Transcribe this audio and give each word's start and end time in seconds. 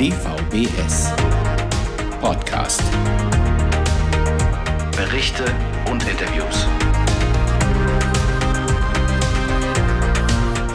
DVBS 0.00 1.12
Podcast. 2.20 2.84
Berichte 4.96 5.42
und 5.90 6.00
Interviews. 6.08 6.68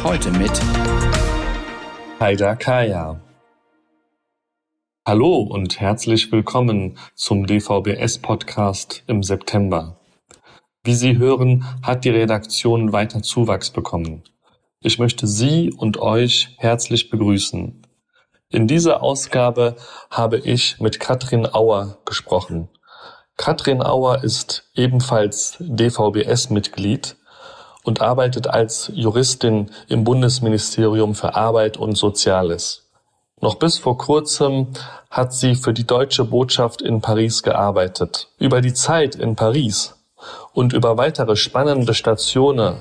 Heute 0.04 0.30
mit 0.32 0.52
Haida 2.20 2.56
Kaya. 2.56 3.22
Hallo 5.08 5.38
und 5.38 5.80
herzlich 5.80 6.30
willkommen 6.34 6.98
zum 7.16 7.48
DVBS-Podcast 7.48 9.06
im 9.08 9.24
September. 9.24 10.02
Wie 10.84 10.96
Sie 10.96 11.18
hören, 11.18 11.64
hat 11.82 12.04
die 12.04 12.10
Redaktion 12.10 12.92
weiter 12.92 13.22
Zuwachs 13.22 13.70
bekommen. 13.70 14.24
Ich 14.82 15.00
möchte 15.00 15.28
Sie 15.28 15.72
und 15.72 15.96
euch 15.96 16.58
herzlich 16.58 17.10
begrüßen. 17.10 17.83
In 18.54 18.68
dieser 18.68 19.02
Ausgabe 19.02 19.76
habe 20.12 20.38
ich 20.38 20.80
mit 20.80 21.00
Katrin 21.00 21.48
Auer 21.52 21.98
gesprochen. 22.06 22.70
Katrin 23.36 23.82
Auer 23.82 24.24
ist 24.24 24.70
ebenfalls 24.76 25.56
DVBS-Mitglied 25.60 27.16
und 27.84 28.02
arbeitet 28.02 28.46
als 28.46 28.92
Juristin 28.94 29.72
im 29.88 30.04
Bundesministerium 30.04 31.16
für 31.16 31.34
Arbeit 31.34 31.78
und 31.78 31.96
Soziales. 31.96 32.92
Noch 33.42 33.56
bis 33.56 33.80
vor 33.80 33.98
kurzem 33.98 34.68
hat 35.10 35.34
sie 35.34 35.56
für 35.56 35.74
die 35.74 35.88
deutsche 35.88 36.24
Botschaft 36.24 36.84
in 36.84 37.02
Paris 37.02 37.42
gearbeitet. 37.42 38.30
Über 38.38 38.62
die 38.62 38.76
Zeit 38.76 39.16
in 39.16 39.36
Paris 39.36 39.96
und 40.54 40.74
über 40.74 40.96
weitere 40.96 41.36
spannende 41.38 41.96
Stationen 41.96 42.76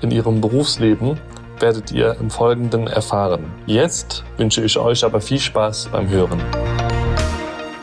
in 0.00 0.10
ihrem 0.10 0.40
Berufsleben 0.40 1.20
werdet 1.60 1.92
ihr 1.92 2.16
im 2.20 2.30
Folgenden 2.30 2.86
erfahren. 2.86 3.52
Jetzt 3.66 4.24
wünsche 4.36 4.62
ich 4.62 4.78
euch 4.78 5.04
aber 5.04 5.20
viel 5.20 5.40
Spaß 5.40 5.88
beim 5.92 6.08
Hören. 6.08 6.40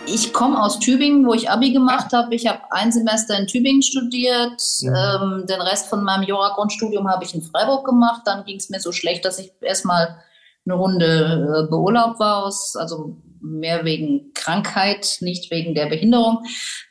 Ich 0.08 0.32
komme 0.34 0.62
aus 0.62 0.80
Tübingen, 0.80 1.26
wo 1.26 1.34
ich 1.34 1.50
Abi 1.50 1.72
gemacht 1.72 2.14
habe. 2.14 2.34
Ich 2.36 2.48
habe 2.48 2.60
ein 2.70 2.92
Semester 2.92 3.38
in 3.38 3.48
Tübingen 3.48 3.82
studiert. 3.82 4.62
Ja. 4.80 5.22
Ähm, 5.22 5.46
den 5.48 5.62
Rest 5.62 5.88
von 5.88 6.04
meinem 6.04 6.24
Jura-Grundstudium 6.24 7.10
habe 7.10 7.24
ich 7.24 7.34
in 7.36 7.42
Freiburg 7.42 7.86
gemacht. 7.86 8.22
Dann 8.26 8.46
ging 8.46 8.58
es 8.58 8.70
mir 8.70 8.80
so 8.80 8.92
schlecht, 8.92 9.26
dass 9.26 9.40
ich 9.40 9.52
erstmal 9.62 10.18
eine 10.66 10.76
Runde 10.76 11.66
äh, 11.66 11.70
beurlaubt 11.70 12.20
war, 12.20 12.44
aus, 12.44 12.76
also 12.76 13.18
mehr 13.46 13.86
wegen 13.86 14.34
Krankheit, 14.34 15.18
nicht 15.22 15.52
wegen 15.52 15.76
der 15.76 15.86
Behinderung. 15.86 16.44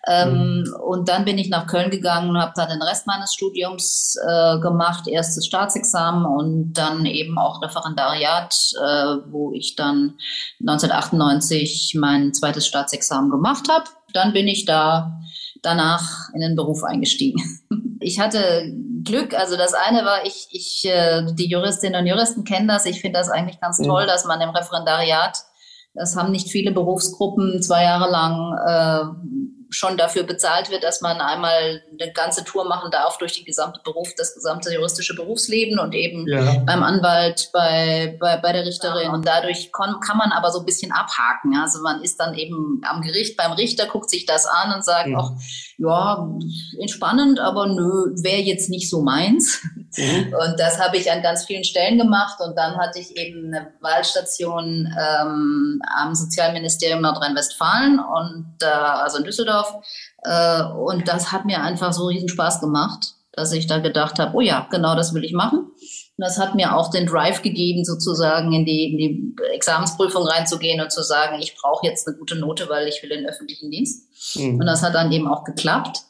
Ähm, 0.07 0.61
mhm. 0.61 0.75
Und 0.87 1.09
dann 1.09 1.25
bin 1.25 1.39
ich 1.39 1.49
nach 1.49 1.67
Köln 1.67 1.91
gegangen 1.91 2.31
und 2.31 2.39
habe 2.39 2.53
da 2.55 2.67
den 2.67 2.83
Rest 2.83 3.07
meines 3.07 3.35
Studiums 3.35 4.17
äh, 4.25 4.59
gemacht, 4.61 5.09
erstes 5.09 5.47
Staatsexamen 5.47 6.25
und 6.25 6.75
dann 6.75 7.07
eben 7.07 7.39
auch 7.39 7.61
Referendariat, 7.63 8.55
äh, 8.77 9.17
wo 9.31 9.53
ich 9.53 9.75
dann 9.75 10.17
1998 10.61 11.97
mein 11.99 12.33
zweites 12.33 12.67
Staatsexamen 12.67 13.31
gemacht 13.31 13.69
habe. 13.69 13.87
Dann 14.13 14.33
bin 14.33 14.47
ich 14.47 14.65
da 14.65 15.19
danach 15.65 16.29
in 16.35 16.41
den 16.41 16.57
Beruf 16.57 16.83
eingestiegen. 16.85 17.43
Ich 18.01 18.21
hatte 18.21 18.71
Glück, 19.03 19.33
also 19.33 19.57
das 19.57 19.73
eine 19.73 20.05
war, 20.05 20.27
ich, 20.27 20.49
ich 20.51 20.85
äh, 20.85 21.23
die 21.39 21.49
Juristinnen 21.49 21.99
und 21.99 22.07
Juristen 22.07 22.45
kennen 22.45 22.69
das. 22.69 22.85
Ich 22.85 23.01
finde 23.01 23.19
das 23.19 23.31
eigentlich 23.31 23.61
ganz 23.63 23.79
toll, 23.79 24.03
mhm. 24.03 24.09
dass 24.09 24.27
man 24.27 24.43
im 24.43 24.51
Referendariat 24.51 25.39
das 25.95 26.17
haben 26.17 26.33
nicht 26.33 26.51
viele 26.51 26.73
Berufsgruppen 26.73 27.63
zwei 27.63 27.85
Jahre 27.85 28.11
lang 28.11 28.59
äh, 28.67 29.54
schon 29.75 29.97
dafür 29.97 30.23
bezahlt 30.23 30.71
wird, 30.71 30.85
dass 30.85 31.01
man 31.01 31.21
einmal 31.21 31.83
eine 32.01 32.13
ganze 32.13 32.45
Tour 32.45 32.65
machen 32.65 32.91
darf 32.91 33.19
durch 33.19 33.33
die 33.33 33.45
gesamte 33.45 33.81
Beruf, 33.83 34.15
das 34.17 34.35
gesamte 34.35 34.73
juristische 34.73 35.15
Berufsleben 35.15 35.79
und 35.79 35.95
eben 35.95 36.27
ja. 36.29 36.63
beim 36.65 36.83
Anwalt, 36.83 37.51
bei, 37.53 38.17
bei, 38.21 38.37
bei 38.37 38.53
der 38.53 38.65
Richterin. 38.65 39.11
Und 39.11 39.27
dadurch 39.27 39.73
kann, 39.73 40.01
kann 40.01 40.17
man 40.17 40.33
aber 40.33 40.51
so 40.53 40.61
ein 40.61 40.67
bisschen 40.67 40.93
abhaken. 40.93 41.57
Also 41.57 41.83
man 41.83 42.03
ist 42.03 42.21
dann 42.21 42.35
eben 42.35 42.81
am 42.85 43.03
Gericht 43.03 43.37
beim 43.37 43.53
Richter, 43.53 43.87
guckt 43.87 44.11
sich 44.11 44.27
das 44.27 44.47
an 44.47 44.73
und 44.73 44.85
sagt, 44.85 45.09
mhm. 45.09 45.17
auch, 45.17 45.33
ja, 45.77 46.29
entspannend, 46.81 47.41
aber 47.41 47.67
nö, 47.67 48.15
wäre 48.23 48.41
jetzt 48.41 48.71
nicht 48.71 48.89
so 48.89 49.03
meins. 49.03 49.61
Mhm. 49.97 50.35
Und 50.35 50.59
das 50.59 50.81
habe 50.81 50.97
ich 50.97 51.11
an 51.11 51.23
ganz 51.23 51.45
vielen 51.45 51.65
Stellen 51.65 51.99
gemacht. 51.99 52.39
Und 52.41 52.57
dann 52.57 52.77
hatte 52.77 52.99
ich 52.99 53.17
eben 53.17 53.53
eine 53.53 53.73
Wahlstation 53.81 54.93
ähm, 54.99 55.81
am 55.97 56.15
Sozialministerium 56.15 57.01
Nordrhein-Westfalen 57.01 57.99
und 57.99 58.55
äh, 58.63 58.67
also 58.67 59.19
in 59.19 59.25
Düsseldorf 59.25 59.64
Düsseldorf. 59.65 59.85
Äh, 60.23 60.63
und 60.79 61.09
das 61.09 61.33
hat 61.33 61.45
mir 61.45 61.63
einfach 61.63 61.93
so 61.93 62.07
riesen 62.07 62.29
Spaß 62.29 62.61
gemacht, 62.61 63.15
dass 63.33 63.53
ich 63.53 63.67
da 63.67 63.79
gedacht 63.79 64.19
habe, 64.19 64.37
oh 64.37 64.41
ja, 64.41 64.67
genau 64.71 64.95
das 64.95 65.15
will 65.15 65.25
ich 65.25 65.33
machen. 65.33 65.59
Und 66.17 66.23
das 66.23 66.39
hat 66.39 66.55
mir 66.55 66.77
auch 66.77 66.91
den 66.91 67.07
Drive 67.07 67.43
gegeben, 67.43 67.85
sozusagen 67.85 68.53
in 68.53 68.65
die, 68.65 68.93
in 68.93 68.99
die 68.99 69.35
Examensprüfung 69.53 70.23
reinzugehen 70.25 70.81
und 70.81 70.93
zu 70.93 71.03
sagen, 71.03 71.41
ich 71.41 71.57
brauche 71.57 71.87
jetzt 71.87 72.07
eine 72.07 72.17
gute 72.17 72.37
Note, 72.37 72.69
weil 72.69 72.87
ich 72.87 73.03
will 73.03 73.11
den 73.11 73.27
öffentlichen 73.27 73.71
Dienst. 73.71 74.37
Mhm. 74.37 74.61
Und 74.61 74.67
das 74.67 74.83
hat 74.83 74.95
dann 74.95 75.11
eben 75.11 75.27
auch 75.27 75.43
geklappt. 75.43 76.03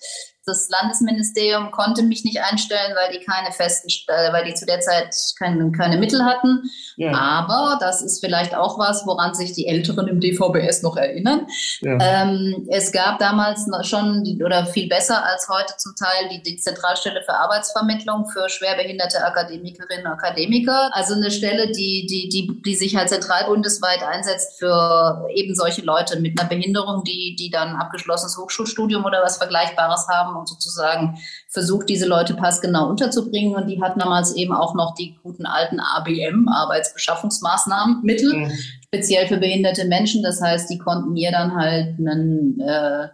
Das 0.47 0.69
Landesministerium 0.69 1.71
konnte 1.71 2.03
mich 2.03 2.23
nicht 2.23 2.41
einstellen, 2.43 2.95
weil 2.95 3.17
die 3.17 3.25
keine 3.25 3.51
festen, 3.51 3.89
äh, 4.09 4.31
weil 4.31 4.45
die 4.45 4.53
zu 4.53 4.67
der 4.67 4.81
Zeit 4.81 5.15
keine, 5.39 5.73
keine 5.73 5.97
Mittel 5.97 6.23
hatten. 6.23 6.65
Ja. 6.97 7.13
Aber 7.13 7.79
das 7.81 8.03
ist 8.03 8.21
vielleicht 8.21 8.55
auch 8.55 8.79
was, 8.79 9.07
woran 9.07 9.35
sich 9.35 9.55
die 9.55 9.67
Älteren 9.67 10.07
im 10.07 10.21
DVBS 10.21 10.83
noch 10.83 10.99
erinnern. 10.99 11.47
Ja. 11.81 11.99
Ähm, 11.99 12.67
es 12.69 12.93
gab 12.93 13.19
damals 13.19 13.67
schon, 13.89 14.39
oder 14.45 14.67
viel 14.67 14.87
besser 14.87 15.25
als 15.25 15.49
heute 15.49 15.75
zum 15.79 15.95
Teil, 15.97 16.29
die, 16.31 16.43
die 16.43 16.59
Zentralstelle 16.59 17.23
für 17.23 17.35
Arbeitsvermittlung 17.35 18.27
für 18.27 18.51
schwerbehinderte 18.51 19.25
Akademikerinnen 19.25 20.07
und 20.07 20.13
Akademiker. 20.13 20.91
Also 20.93 21.15
eine 21.15 21.31
Stelle, 21.31 21.73
die, 21.73 22.07
die, 22.07 22.29
die, 22.29 22.63
die 22.63 22.75
sich 22.75 22.97
halt 22.97 23.09
zentral 23.09 23.47
bundesweit 23.47 24.03
einsetzt 24.03 24.59
für 24.59 25.27
eben 25.35 25.55
solche 25.55 25.83
Leute 25.83 26.21
mit 26.21 26.39
einer 26.39 26.51
Behinderung, 26.51 27.03
die, 27.05 27.35
die 27.35 27.51
dann 27.51 27.77
abgeschlossenes 27.77 28.37
Hochschulstudium 28.37 29.05
oder 29.07 29.23
was 29.23 29.39
Vergleichbares 29.39 30.07
haben 30.09 30.34
und 30.37 30.49
sozusagen 30.49 31.19
versucht, 31.49 31.89
diese 31.89 32.07
Leute 32.07 32.35
passgenau 32.35 32.89
unterzubringen. 32.89 33.55
Und 33.55 33.69
die 33.69 33.81
hatten 33.81 34.01
damals 34.01 34.35
eben 34.35 34.53
auch 34.53 34.75
noch 34.75 34.95
die 34.95 35.17
guten 35.23 35.47
alten 35.47 35.81
ABM, 35.81 36.49
Arbeitsbeschaffungsmaßnahmen, 36.49 38.03
Mittel, 38.03 38.35
mhm. 38.35 38.53
speziell 38.85 39.27
für 39.27 39.39
behinderte 39.39 39.87
Menschen. 39.87 40.23
Das 40.23 40.41
heißt, 40.41 40.71
die 40.71 40.79
konnten 40.79 41.13
mir 41.13 41.31
dann 41.31 41.55
halt 41.55 41.99
einen, 41.99 42.61
äh, 42.61 43.09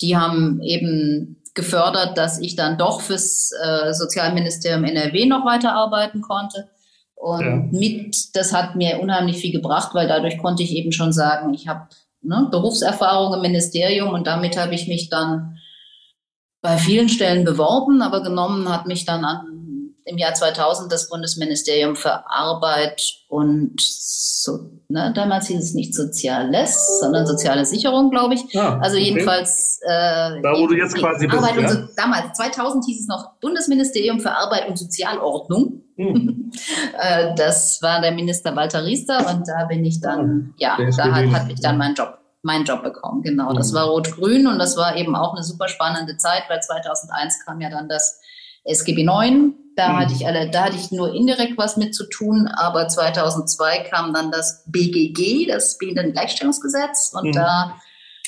die 0.00 0.16
haben 0.16 0.60
eben 0.62 1.40
gefördert, 1.54 2.16
dass 2.16 2.40
ich 2.40 2.56
dann 2.56 2.78
doch 2.78 3.00
fürs 3.00 3.50
äh, 3.62 3.92
Sozialministerium 3.92 4.84
NRW 4.84 5.26
noch 5.26 5.44
weiterarbeiten 5.44 6.20
konnte. 6.20 6.68
Und 7.14 7.44
ja. 7.44 7.78
mit, 7.78 8.34
das 8.34 8.54
hat 8.54 8.76
mir 8.76 9.00
unheimlich 9.00 9.36
viel 9.36 9.52
gebracht, 9.52 9.90
weil 9.94 10.08
dadurch 10.08 10.38
konnte 10.38 10.62
ich 10.62 10.74
eben 10.74 10.90
schon 10.90 11.12
sagen, 11.12 11.52
ich 11.52 11.68
habe 11.68 11.88
ne, 12.22 12.48
Berufserfahrung 12.50 13.34
im 13.34 13.42
Ministerium 13.42 14.14
und 14.14 14.26
damit 14.26 14.58
habe 14.58 14.74
ich 14.74 14.88
mich 14.88 15.10
dann 15.10 15.58
bei 16.62 16.76
vielen 16.76 17.08
Stellen 17.08 17.44
beworben, 17.44 18.02
aber 18.02 18.22
genommen 18.22 18.68
hat 18.68 18.86
mich 18.86 19.04
dann 19.04 19.24
an, 19.24 19.60
im 20.04 20.18
Jahr 20.18 20.34
2000 20.34 20.90
das 20.92 21.08
Bundesministerium 21.08 21.96
für 21.96 22.28
Arbeit 22.28 23.02
und 23.28 23.80
so, 23.80 24.70
ne, 24.88 25.12
damals 25.14 25.46
hieß 25.46 25.58
es 25.58 25.74
nicht 25.74 25.94
Soziales, 25.94 27.00
sondern 27.00 27.26
soziale 27.26 27.64
Sicherung, 27.64 28.10
glaube 28.10 28.34
ich. 28.34 28.56
Ah, 28.56 28.78
also 28.80 28.96
okay. 28.96 29.06
jedenfalls. 29.06 29.80
Äh, 29.82 30.42
da 30.42 30.52
wo 30.56 30.66
du 30.66 30.76
jetzt 30.76 30.96
quasi 30.96 31.26
bist. 31.26 31.38
Arbeit 31.38 31.60
ja? 31.60 31.68
so, 31.68 31.78
damals, 31.96 32.36
2000 32.36 32.84
hieß 32.84 33.00
es 33.02 33.06
noch 33.06 33.34
Bundesministerium 33.40 34.20
für 34.20 34.32
Arbeit 34.32 34.68
und 34.68 34.78
Sozialordnung. 34.78 35.82
Hm. 35.96 36.36
Äh, 36.98 37.34
das 37.36 37.80
war 37.80 38.00
der 38.00 38.10
Minister 38.10 38.54
Walter 38.56 38.84
Riester 38.84 39.18
und 39.18 39.46
da 39.46 39.66
bin 39.66 39.84
ich 39.84 40.00
dann, 40.00 40.50
ah, 40.50 40.54
ja, 40.58 40.76
da 40.96 41.14
hat, 41.14 41.26
hat 41.32 41.46
mich 41.46 41.60
dann 41.60 41.78
mein 41.78 41.94
Job 41.94 42.19
meinen 42.42 42.64
Job 42.64 42.82
bekommen. 42.82 43.22
Genau, 43.22 43.52
das 43.52 43.72
mhm. 43.72 43.76
war 43.76 43.86
Rot-Grün 43.88 44.46
und 44.46 44.58
das 44.58 44.76
war 44.76 44.96
eben 44.96 45.14
auch 45.14 45.34
eine 45.34 45.44
super 45.44 45.68
spannende 45.68 46.16
Zeit, 46.16 46.44
weil 46.48 46.60
2001 46.60 47.44
kam 47.44 47.60
ja 47.60 47.70
dann 47.70 47.88
das 47.88 48.20
SGB 48.64 49.04
9. 49.04 49.54
Da 49.76 49.88
mhm. 49.88 49.96
hatte 49.98 50.14
ich 50.14 50.26
alle, 50.26 50.50
da 50.50 50.64
hatte 50.64 50.76
ich 50.76 50.90
nur 50.90 51.14
indirekt 51.14 51.56
was 51.56 51.76
mit 51.76 51.94
zu 51.94 52.08
tun, 52.08 52.48
aber 52.48 52.88
2002 52.88 53.88
kam 53.90 54.12
dann 54.12 54.30
das 54.30 54.64
BGG, 54.66 55.46
das 55.46 55.78
Behindertengleichstellungsgesetz 55.78 57.12
und 57.14 57.28
mhm. 57.28 57.32
da 57.32 57.76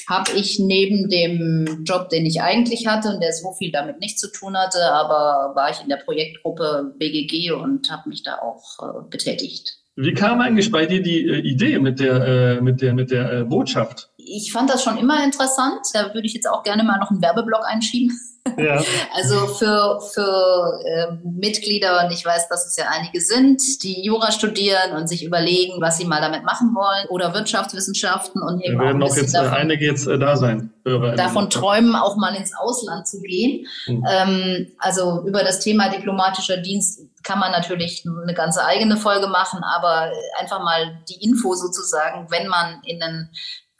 habe 0.08 0.32
ich 0.32 0.58
neben 0.58 1.08
dem 1.08 1.84
Job, 1.84 2.08
den 2.08 2.26
ich 2.26 2.42
eigentlich 2.42 2.86
hatte 2.86 3.10
und 3.10 3.20
der 3.22 3.32
so 3.32 3.52
viel 3.52 3.70
damit 3.70 4.00
nichts 4.00 4.20
zu 4.20 4.30
tun 4.30 4.56
hatte, 4.56 4.92
aber 4.92 5.54
war 5.54 5.70
ich 5.70 5.80
in 5.80 5.88
der 5.88 5.96
Projektgruppe 5.96 6.94
BGG 6.98 7.52
und 7.52 7.90
habe 7.90 8.08
mich 8.08 8.22
da 8.22 8.38
auch 8.38 8.78
äh, 8.80 9.08
betätigt. 9.08 9.81
Wie 9.96 10.14
kam 10.14 10.40
eigentlich 10.40 10.70
bei 10.70 10.86
dir 10.86 11.02
die 11.02 11.26
äh, 11.26 11.40
Idee 11.40 11.78
mit 11.78 12.00
der, 12.00 12.14
äh, 12.26 12.60
mit 12.60 12.80
der, 12.80 12.94
mit 12.94 13.10
der 13.10 13.32
äh, 13.32 13.44
Botschaft? 13.44 14.10
Ich 14.16 14.52
fand 14.52 14.70
das 14.70 14.82
schon 14.82 14.96
immer 14.96 15.22
interessant. 15.22 15.80
Da 15.92 16.14
würde 16.14 16.26
ich 16.26 16.32
jetzt 16.32 16.48
auch 16.48 16.62
gerne 16.62 16.82
mal 16.82 16.98
noch 16.98 17.10
einen 17.10 17.20
Werbeblock 17.20 17.64
einschieben. 17.66 18.18
Ja. 18.58 18.82
Also 19.14 19.46
für, 19.46 20.00
für 20.14 20.80
äh, 20.84 21.12
Mitglieder, 21.24 22.04
und 22.04 22.12
ich 22.12 22.24
weiß, 22.24 22.48
dass 22.48 22.66
es 22.66 22.76
ja 22.76 22.86
einige 22.90 23.20
sind, 23.20 23.82
die 23.84 24.02
Jura 24.04 24.32
studieren 24.32 24.96
und 24.96 25.06
sich 25.06 25.22
überlegen, 25.24 25.80
was 25.80 25.98
sie 25.98 26.06
mal 26.06 26.20
damit 26.20 26.42
machen 26.42 26.74
wollen, 26.74 27.06
oder 27.08 27.34
Wirtschaftswissenschaften 27.34 28.42
und 28.42 28.60
eben 28.62 28.74
ja, 28.74 28.86
werden 28.86 29.02
auch, 29.02 29.14
jetzt 29.14 29.34
äh, 29.34 29.38
davon, 29.38 29.58
einige 29.58 29.84
jetzt 29.84 30.06
äh, 30.06 30.18
da 30.18 30.36
sein. 30.36 30.72
Hörer 30.84 31.14
davon 31.14 31.50
träumen, 31.50 31.94
auch 31.94 32.16
mal 32.16 32.34
ins 32.34 32.52
Ausland 32.56 33.06
zu 33.06 33.20
gehen. 33.20 33.66
Mhm. 33.86 34.04
Ähm, 34.10 34.72
also 34.78 35.22
über 35.26 35.44
das 35.44 35.60
Thema 35.60 35.90
diplomatischer 35.90 36.56
Dienst 36.56 37.02
kann 37.22 37.38
man 37.38 37.52
natürlich 37.52 38.04
eine 38.06 38.34
ganze 38.34 38.64
eigene 38.64 38.96
Folge 38.96 39.26
machen, 39.28 39.62
aber 39.62 40.10
einfach 40.38 40.62
mal 40.62 41.02
die 41.08 41.24
Info 41.24 41.54
sozusagen, 41.54 42.30
wenn 42.30 42.48
man 42.48 42.82
in 42.84 43.02
ein 43.02 43.30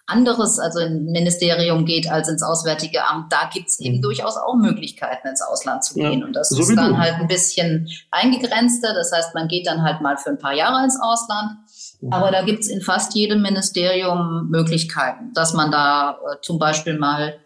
anderes, 0.07 0.59
also 0.59 0.81
in 0.81 0.93
ein 0.93 1.05
Ministerium 1.07 1.85
geht 1.85 2.11
als 2.11 2.29
ins 2.29 2.43
Auswärtige 2.43 3.05
Amt, 3.05 3.33
da 3.33 3.49
gibt 3.53 3.69
es 3.69 3.81
eben 3.81 3.97
mhm. 3.97 4.03
durchaus 4.03 4.37
auch 4.37 4.55
Möglichkeiten, 4.55 5.29
ins 5.29 5.43
Ausland 5.43 5.85
zu 5.85 5.95
gehen. 5.95 6.21
Ja, 6.21 6.27
und 6.27 6.35
das 6.35 6.51
so 6.51 6.61
ist 6.61 6.77
dann 6.77 6.93
du. 6.93 6.99
halt 6.99 7.15
ein 7.15 7.29
bisschen 7.29 7.89
eingegrenzter. 8.11 8.95
Das 8.95 9.13
heißt, 9.13 9.35
man 9.35 9.49
geht 9.49 9.67
dann 9.67 9.83
halt 9.83 10.01
mal 10.01 10.17
für 10.17 10.31
ein 10.31 10.39
paar 10.39 10.55
Jahre 10.55 10.85
ins 10.85 11.01
Ausland. 11.01 11.53
Mhm. 12.01 12.13
Aber 12.13 12.31
da 12.31 12.43
gibt 12.43 12.61
es 12.61 12.69
in 12.69 12.83
fast 12.83 13.15
jedem 13.15 13.43
Ministerium 13.43 14.49
Möglichkeiten, 14.51 15.33
dass 15.35 15.55
man 15.55 15.71
da 15.71 16.19
äh, 16.31 16.37
zum 16.43 16.59
Beispiel 16.59 16.99
mal 16.99 17.39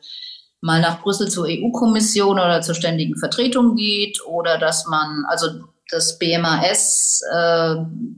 mal 0.63 0.81
nach 0.81 1.03
Brüssel 1.03 1.29
zur 1.29 1.47
EU-Kommission 1.47 2.39
oder 2.39 2.61
zur 2.63 2.75
ständigen 2.75 3.17
Vertretung 3.17 3.77
geht 3.77 4.19
oder 4.27 4.59
dass 4.59 4.87
man, 4.87 5.25
also 5.29 5.47
das 5.91 6.19
BMAS 6.19 7.23
äh, 7.33 7.75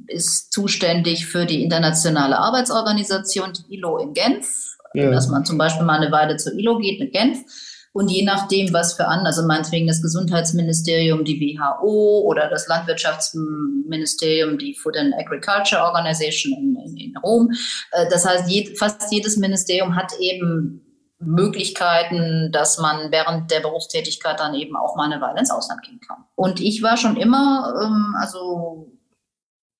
ist 0.06 0.52
zuständig 0.52 1.26
für 1.26 1.44
die 1.44 1.62
internationale 1.62 2.38
Arbeitsorganisation, 2.38 3.52
die 3.52 3.74
ILO 3.74 3.98
in 3.98 4.14
Genf, 4.14 4.76
ja. 4.94 5.10
dass 5.10 5.28
man 5.28 5.44
zum 5.44 5.58
Beispiel 5.58 5.84
mal 5.84 6.00
eine 6.00 6.12
Weile 6.12 6.36
zur 6.36 6.54
ILO 6.54 6.78
geht 6.78 7.00
mit 7.00 7.12
Genf. 7.12 7.38
Und 7.92 8.10
je 8.10 8.22
nachdem, 8.22 8.72
was 8.72 8.94
für 8.94 9.08
an, 9.08 9.26
also 9.26 9.42
meinetwegen 9.44 9.86
das 9.86 10.02
Gesundheitsministerium, 10.02 11.24
die 11.24 11.40
WHO 11.40 12.22
oder 12.26 12.48
das 12.48 12.68
Landwirtschaftsministerium, 12.68 14.58
die 14.58 14.74
Food 14.74 14.96
and 14.96 15.14
Agriculture 15.14 15.82
Organization 15.82 16.52
in, 16.52 16.76
in, 16.76 16.96
in 16.96 17.16
Rom. 17.16 17.50
Äh, 17.92 18.08
das 18.10 18.26
heißt, 18.26 18.48
je, 18.48 18.76
fast 18.76 19.10
jedes 19.10 19.36
Ministerium 19.36 19.96
hat 19.96 20.12
eben 20.20 20.87
Möglichkeiten, 21.20 22.52
dass 22.52 22.78
man 22.78 23.10
während 23.10 23.50
der 23.50 23.60
Berufstätigkeit 23.60 24.38
dann 24.38 24.54
eben 24.54 24.76
auch 24.76 24.96
mal 24.96 25.10
eine 25.10 25.20
Weile 25.20 25.40
ins 25.40 25.50
Ausland 25.50 25.82
gehen 25.82 26.00
kann. 26.06 26.24
Und 26.36 26.60
ich 26.60 26.82
war 26.82 26.96
schon 26.96 27.16
immer, 27.16 27.74
ähm, 27.82 28.14
also 28.20 28.92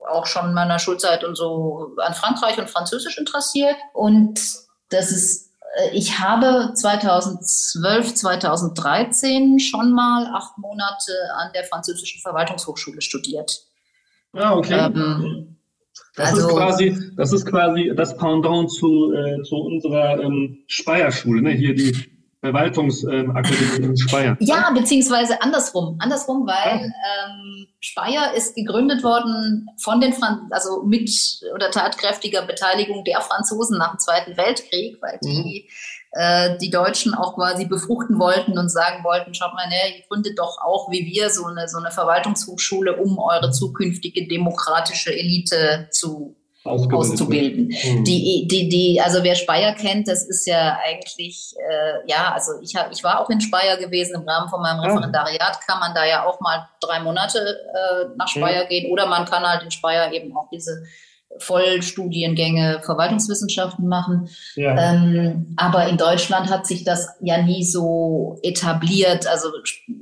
auch 0.08 0.26
schon 0.26 0.46
in 0.46 0.55
meiner 0.55 0.79
Schulzeit 0.79 1.23
und 1.25 1.37
so 1.37 1.94
an 1.99 2.14
Frankreich 2.14 2.58
und 2.58 2.70
Französisch 2.70 3.19
interessiert. 3.19 3.76
Und 3.93 4.40
das 4.88 5.12
ist, 5.12 5.52
äh, 5.76 5.90
ich 5.90 6.19
habe 6.19 6.73
2012, 6.75 8.14
2013 8.14 9.61
schon 9.61 9.93
mal 9.93 10.26
acht 10.34 10.58
Monate 10.58 11.12
an 11.37 11.52
der 11.55 11.64
Französischen 11.64 12.20
Verwaltungshochschule 12.20 13.00
studiert. 13.00 13.61
Ah, 14.32 14.55
okay. 14.55 14.79
Ähm, 14.79 15.57
das 16.17 16.31
also, 16.31 16.49
ist 16.49 16.56
quasi, 16.56 17.12
das 17.17 17.33
ist 17.33 17.47
quasi 17.47 17.93
das 17.97 18.17
Pendant 18.17 18.71
zu, 18.71 19.12
äh, 19.12 19.43
zu 19.43 19.56
unserer 19.56 20.21
ähm, 20.21 20.59
Speyer-Schule, 20.67 21.43
ne? 21.43 21.50
Hier 21.50 21.75
die 21.75 21.95
Verwaltungsakademie 22.41 23.85
in 23.85 23.97
Speyer. 23.97 24.37
Ja, 24.41 24.71
beziehungsweise 24.71 25.43
andersrum. 25.43 25.97
Andersrum, 25.99 26.47
weil 26.47 26.83
ähm, 26.85 27.67
Speyer 27.81 28.33
ist 28.37 28.55
gegründet 28.55 29.03
worden 29.03 29.69
von 29.83 30.00
den 30.00 30.12
Franz 30.12 30.43
also 30.50 30.85
mit 30.85 31.11
oder 31.55 31.71
tatkräftiger 31.71 32.43
Beteiligung 32.43 33.05
der 33.05 33.21
Franzosen 33.21 33.79
nach 33.79 33.91
dem 33.91 33.99
Zweiten 33.99 34.37
Weltkrieg, 34.37 34.99
weil 35.01 35.19
die 35.23 35.67
mhm 35.67 35.98
die 36.60 36.70
Deutschen 36.70 37.12
auch 37.14 37.34
quasi 37.34 37.66
befruchten 37.66 38.19
wollten 38.19 38.58
und 38.58 38.70
sagen 38.70 39.05
wollten, 39.05 39.34
schaut 39.34 39.52
mal, 39.52 39.69
ne, 39.69 39.99
ihr 39.99 40.05
gründet 40.08 40.38
doch 40.38 40.56
auch 40.64 40.90
wie 40.90 41.05
wir 41.05 41.28
so 41.28 41.44
eine, 41.44 41.69
so 41.69 41.78
eine 41.78 41.90
Verwaltungshochschule, 41.90 42.96
um 42.96 43.19
eure 43.19 43.50
zukünftige 43.50 44.26
demokratische 44.26 45.12
Elite 45.12 45.88
zu 45.90 46.34
auszubilden. 46.64 47.66
Mhm. 47.69 48.05
Die, 48.05 48.46
die, 48.50 48.69
die, 48.69 49.00
also 49.00 49.22
wer 49.22 49.34
Speyer 49.34 49.75
kennt, 49.75 50.08
das 50.08 50.26
ist 50.26 50.46
ja 50.46 50.78
eigentlich, 50.84 51.55
äh, 51.58 52.10
ja, 52.10 52.32
also 52.32 52.52
ich, 52.62 52.75
hab, 52.76 52.93
ich 52.93 53.02
war 53.05 53.20
auch 53.20 53.31
in 53.31 53.40
Speyer 53.40 53.76
gewesen, 53.76 54.16
im 54.16 54.28
Rahmen 54.28 54.49
von 54.49 54.60
meinem 54.60 54.81
Referendariat 54.81 55.60
kann 55.66 55.81
man 55.81 55.94
da 55.94 56.05
ja 56.05 56.25
auch 56.26 56.40
mal 56.40 56.69
drei 56.81 57.00
Monate 57.00 57.38
äh, 57.38 58.06
nach 58.16 58.28
Speyer 58.28 58.64
mhm. 58.64 58.69
gehen 58.69 58.93
oder 58.93 59.06
man 59.06 59.25
kann 59.25 59.44
halt 59.44 59.62
in 59.62 59.70
Speyer 59.70 60.12
eben 60.12 60.37
auch 60.37 60.49
diese 60.50 60.84
Vollstudiengänge 61.40 62.81
Verwaltungswissenschaften 62.85 63.87
machen. 63.87 64.29
Ja. 64.55 64.76
Ähm, 64.76 65.55
aber 65.56 65.87
in 65.88 65.96
Deutschland 65.96 66.50
hat 66.50 66.67
sich 66.67 66.85
das 66.85 67.08
ja 67.20 67.43
nie 67.43 67.64
so 67.64 68.38
etabliert. 68.43 69.26
Also 69.26 69.49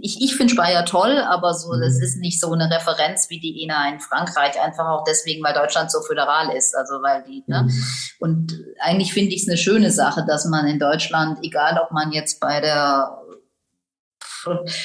ich, 0.00 0.22
ich 0.22 0.34
finde 0.36 0.52
Speyer 0.52 0.84
toll, 0.84 1.18
aber 1.18 1.54
so, 1.54 1.72
mhm. 1.72 1.80
das 1.80 2.00
ist 2.00 2.18
nicht 2.18 2.40
so 2.40 2.52
eine 2.52 2.70
Referenz 2.70 3.30
wie 3.30 3.40
die 3.40 3.62
ENA 3.62 3.90
in 3.90 4.00
Frankreich, 4.00 4.60
einfach 4.60 4.88
auch 4.88 5.04
deswegen, 5.04 5.44
weil 5.44 5.54
Deutschland 5.54 5.90
so 5.90 6.00
föderal 6.00 6.54
ist. 6.56 6.76
Also 6.76 6.94
weil 7.02 7.24
die, 7.24 7.44
ne? 7.46 7.62
mhm. 7.62 7.68
ne? 7.68 7.72
Und 8.18 8.58
eigentlich 8.80 9.12
finde 9.12 9.34
ich 9.34 9.42
es 9.42 9.48
eine 9.48 9.56
schöne 9.56 9.90
Sache, 9.90 10.24
dass 10.26 10.46
man 10.46 10.66
in 10.66 10.78
Deutschland, 10.78 11.38
egal 11.42 11.80
ob 11.82 11.92
man 11.92 12.12
jetzt 12.12 12.40
bei 12.40 12.60
der 12.60 13.25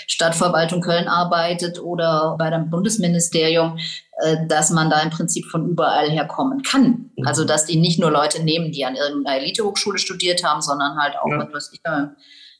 Stadtverwaltung 0.07 0.81
Köln 0.81 1.07
arbeitet 1.07 1.81
oder 1.81 2.35
bei 2.37 2.49
dem 2.49 2.69
Bundesministerium, 2.69 3.77
äh, 4.19 4.47
dass 4.47 4.69
man 4.69 4.89
da 4.89 5.01
im 5.01 5.09
Prinzip 5.09 5.45
von 5.45 5.67
überall 5.67 6.09
herkommen 6.09 6.61
kann. 6.63 7.11
Mhm. 7.15 7.27
Also 7.27 7.45
dass 7.45 7.65
die 7.65 7.79
nicht 7.79 7.99
nur 7.99 8.11
Leute 8.11 8.43
nehmen, 8.43 8.71
die 8.71 8.85
an 8.85 8.95
irgendeiner 8.95 9.39
Elitehochschule 9.39 9.99
studiert 9.99 10.43
haben, 10.43 10.61
sondern 10.61 10.97
halt 10.97 11.15
auch, 11.17 11.29
ja. 11.29 11.47
was 11.51 11.71
ich 11.73 11.79
äh, 11.83 12.07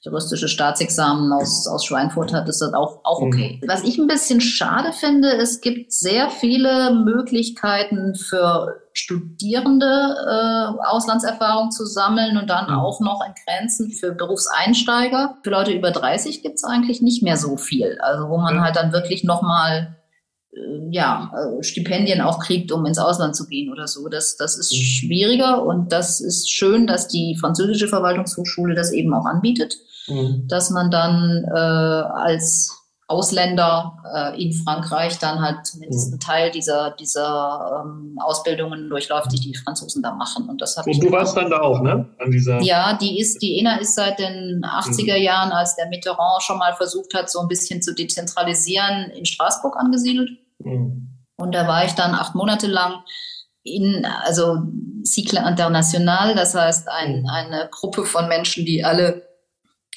juristische 0.02 0.48
Staatsexamen 0.48 1.32
aus, 1.32 1.68
aus 1.68 1.86
Schweinfurt 1.86 2.34
hat, 2.34 2.50
ist 2.50 2.62
das 2.62 2.74
auch, 2.74 3.02
auch 3.04 3.22
okay. 3.22 3.60
Mhm. 3.62 3.68
Was 3.68 3.84
ich 3.84 3.98
ein 3.98 4.08
bisschen 4.08 4.42
schade 4.42 4.94
finde, 4.94 5.30
es 5.38 5.62
gibt 5.62 5.94
sehr 5.94 6.30
viele 6.30 6.96
Möglichkeiten 6.96 8.16
für 8.16 8.81
Studierende 8.94 9.86
äh, 9.86 10.86
Auslandserfahrung 10.86 11.72
zu 11.72 11.86
sammeln 11.86 12.38
und 12.38 12.50
dann 12.50 12.68
mhm. 12.68 12.80
auch 12.80 13.00
noch 13.00 13.22
in 13.26 13.34
Grenzen 13.46 13.92
für 13.92 14.12
Berufseinsteiger. 14.12 15.38
Für 15.44 15.50
Leute 15.50 15.72
über 15.72 15.92
30 15.92 16.44
gibt 16.44 16.56
es 16.56 16.64
eigentlich 16.64 17.02
nicht 17.02 17.24
mehr 17.24 17.38
so 17.38 17.58
viel. 17.58 17.98
Also 18.02 18.30
wo 18.30 18.38
man 18.38 18.62
halt 18.62 18.76
dann 18.76 18.92
wirklich 18.92 19.24
nochmal 19.24 19.96
äh, 20.54 20.90
ja, 20.92 21.32
äh, 21.34 21.64
Stipendien 21.64 22.22
auch 22.22 22.40
kriegt, 22.40 22.72
um 22.72 22.86
ins 22.86 23.00
Ausland 23.00 23.36
zu 23.36 23.48
gehen 23.48 23.72
oder 23.72 23.88
so. 23.88 24.10
Das, 24.10 24.36
das 24.36 24.58
ist 24.58 24.72
mhm. 24.74 24.84
schwieriger 24.84 25.64
und 25.64 25.92
das 25.92 26.20
ist 26.20 26.52
schön, 26.52 26.88
dass 26.88 27.08
die 27.08 27.38
französische 27.40 27.88
Verwaltungshochschule 27.88 28.76
das 28.76 28.92
eben 28.92 29.14
auch 29.14 29.26
anbietet, 29.26 29.78
mhm. 30.08 30.48
dass 30.48 30.70
man 30.70 30.92
dann 30.92 31.46
äh, 31.50 31.58
als 31.58 32.81
Ausländer 33.12 33.98
äh, 34.16 34.42
in 34.42 34.54
Frankreich 34.54 35.20
dann 35.20 35.42
halt 35.42 35.66
zumindest 35.66 36.08
mhm. 36.08 36.14
einen 36.14 36.20
Teil 36.22 36.52
dieser, 36.52 36.92
dieser 36.92 37.84
ähm, 37.84 38.18
Ausbildungen 38.22 38.90
durchläuft, 38.90 39.32
die 39.34 39.40
die 39.40 39.54
Franzosen 39.54 40.02
da 40.02 40.14
machen. 40.14 40.48
Und 40.48 40.62
das 40.62 40.78
Und 40.78 41.04
du 41.04 41.12
warst 41.12 41.36
dann 41.36 41.50
da 41.50 41.60
auch, 41.60 41.82
ne? 41.82 42.08
An 42.20 42.32
dieser 42.32 42.62
ja, 42.62 42.98
die 42.98 43.20
ist, 43.20 43.42
die 43.42 43.60
ENA 43.60 43.78
ist 43.78 43.96
seit 43.96 44.20
den 44.20 44.64
80er 44.64 45.18
mhm. 45.18 45.24
Jahren, 45.24 45.52
als 45.52 45.76
der 45.76 45.88
Mitterrand 45.90 46.42
schon 46.42 46.58
mal 46.58 46.74
versucht 46.74 47.14
hat, 47.14 47.30
so 47.30 47.40
ein 47.40 47.48
bisschen 47.50 47.82
zu 47.82 47.94
dezentralisieren, 47.94 49.12
in 49.12 49.26
Straßburg 49.26 49.76
angesiedelt. 49.78 50.30
Mhm. 50.60 51.10
Und 51.38 51.54
da 51.54 51.68
war 51.68 51.84
ich 51.84 51.94
dann 51.94 52.14
acht 52.14 52.36
Monate 52.36 52.68
lang 52.68 53.04
in, 53.64 54.06
also 54.24 54.60
Cycle 55.04 55.46
International, 55.46 56.36
das 56.36 56.56
heißt 56.56 56.88
ein, 56.88 57.22
mhm. 57.22 57.30
eine 57.30 57.70
Gruppe 57.72 58.06
von 58.06 58.30
Menschen, 58.30 58.66
die 58.66 58.84
alle 58.86 59.31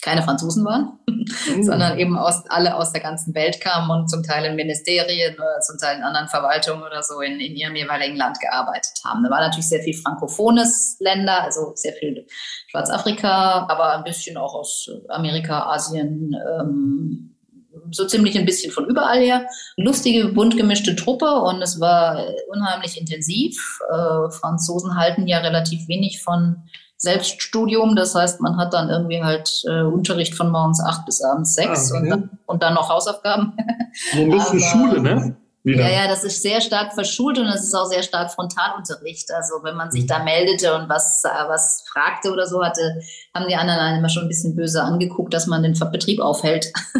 keine 0.04 0.22
Franzosen 0.22 0.64
waren, 0.64 0.98
mhm. 1.08 1.62
sondern 1.64 1.98
eben 1.98 2.16
aus, 2.16 2.44
alle 2.48 2.76
aus 2.76 2.92
der 2.92 3.00
ganzen 3.00 3.34
Welt 3.34 3.60
kamen 3.60 3.90
und 3.90 4.08
zum 4.08 4.22
Teil 4.22 4.44
in 4.44 4.54
Ministerien 4.54 5.34
oder 5.34 5.60
zum 5.60 5.78
Teil 5.78 5.96
in 5.96 6.02
anderen 6.02 6.28
Verwaltungen 6.28 6.82
oder 6.82 7.02
so 7.02 7.20
in, 7.20 7.40
in 7.40 7.56
ihrem 7.56 7.74
jeweiligen 7.74 8.16
Land 8.16 8.38
gearbeitet 8.38 9.00
haben. 9.04 9.24
Da 9.24 9.30
war 9.30 9.40
natürlich 9.40 9.68
sehr 9.68 9.82
viel 9.82 9.94
frankophones 9.94 10.96
Länder, 11.00 11.42
also 11.42 11.72
sehr 11.74 11.94
viel 11.94 12.26
Schwarzafrika, 12.68 13.66
aber 13.68 13.96
ein 13.96 14.04
bisschen 14.04 14.36
auch 14.36 14.54
aus 14.54 14.90
Amerika, 15.08 15.70
Asien, 15.70 16.36
ähm, 16.60 17.30
so 17.90 18.06
ziemlich 18.06 18.38
ein 18.38 18.44
bisschen 18.44 18.70
von 18.70 18.86
überall 18.86 19.20
her. 19.20 19.46
Lustige, 19.76 20.28
bunt 20.28 20.56
gemischte 20.56 20.94
Truppe 20.96 21.32
und 21.32 21.62
es 21.62 21.80
war 21.80 22.24
unheimlich 22.48 23.00
intensiv. 23.00 23.80
Äh, 23.90 24.30
Franzosen 24.30 24.96
halten 24.96 25.26
ja 25.26 25.38
relativ 25.38 25.88
wenig 25.88 26.22
von 26.22 26.62
Selbststudium. 27.04 27.94
Das 27.94 28.14
heißt, 28.14 28.40
man 28.40 28.56
hat 28.56 28.74
dann 28.74 28.90
irgendwie 28.90 29.22
halt 29.22 29.62
äh, 29.66 29.82
Unterricht 29.82 30.34
von 30.34 30.50
morgens 30.50 30.82
acht 30.82 31.06
bis 31.06 31.22
abends 31.22 31.54
sechs 31.54 31.92
ah, 31.92 31.96
okay. 31.96 32.02
und, 32.02 32.10
dann, 32.10 32.30
und 32.46 32.62
dann 32.62 32.74
noch 32.74 32.88
Hausaufgaben. 32.88 33.52
So 34.12 34.22
ein 34.22 34.30
bisschen 34.30 34.60
Schule, 34.60 35.00
ne? 35.00 35.36
Wieder. 35.66 35.88
Ja, 35.88 36.02
ja, 36.02 36.08
das 36.08 36.24
ist 36.24 36.42
sehr 36.42 36.60
stark 36.60 36.92
verschult 36.92 37.38
und 37.38 37.46
es 37.46 37.62
ist 37.62 37.74
auch 37.74 37.86
sehr 37.86 38.02
stark 38.02 38.30
Frontalunterricht. 38.30 39.32
Also 39.32 39.54
wenn 39.62 39.76
man 39.76 39.90
sich 39.90 40.06
da 40.06 40.22
meldete 40.22 40.74
und 40.74 40.90
was, 40.90 41.22
was 41.24 41.84
fragte 41.90 42.30
oder 42.30 42.46
so 42.46 42.62
hatte, 42.62 43.00
haben 43.34 43.48
die 43.48 43.54
anderen 43.54 43.80
einen 43.80 43.98
immer 44.00 44.10
schon 44.10 44.24
ein 44.24 44.28
bisschen 44.28 44.54
böse 44.54 44.82
angeguckt, 44.82 45.32
dass 45.32 45.46
man 45.46 45.62
den 45.62 45.72
Betrieb 45.90 46.20
aufhält. 46.20 46.70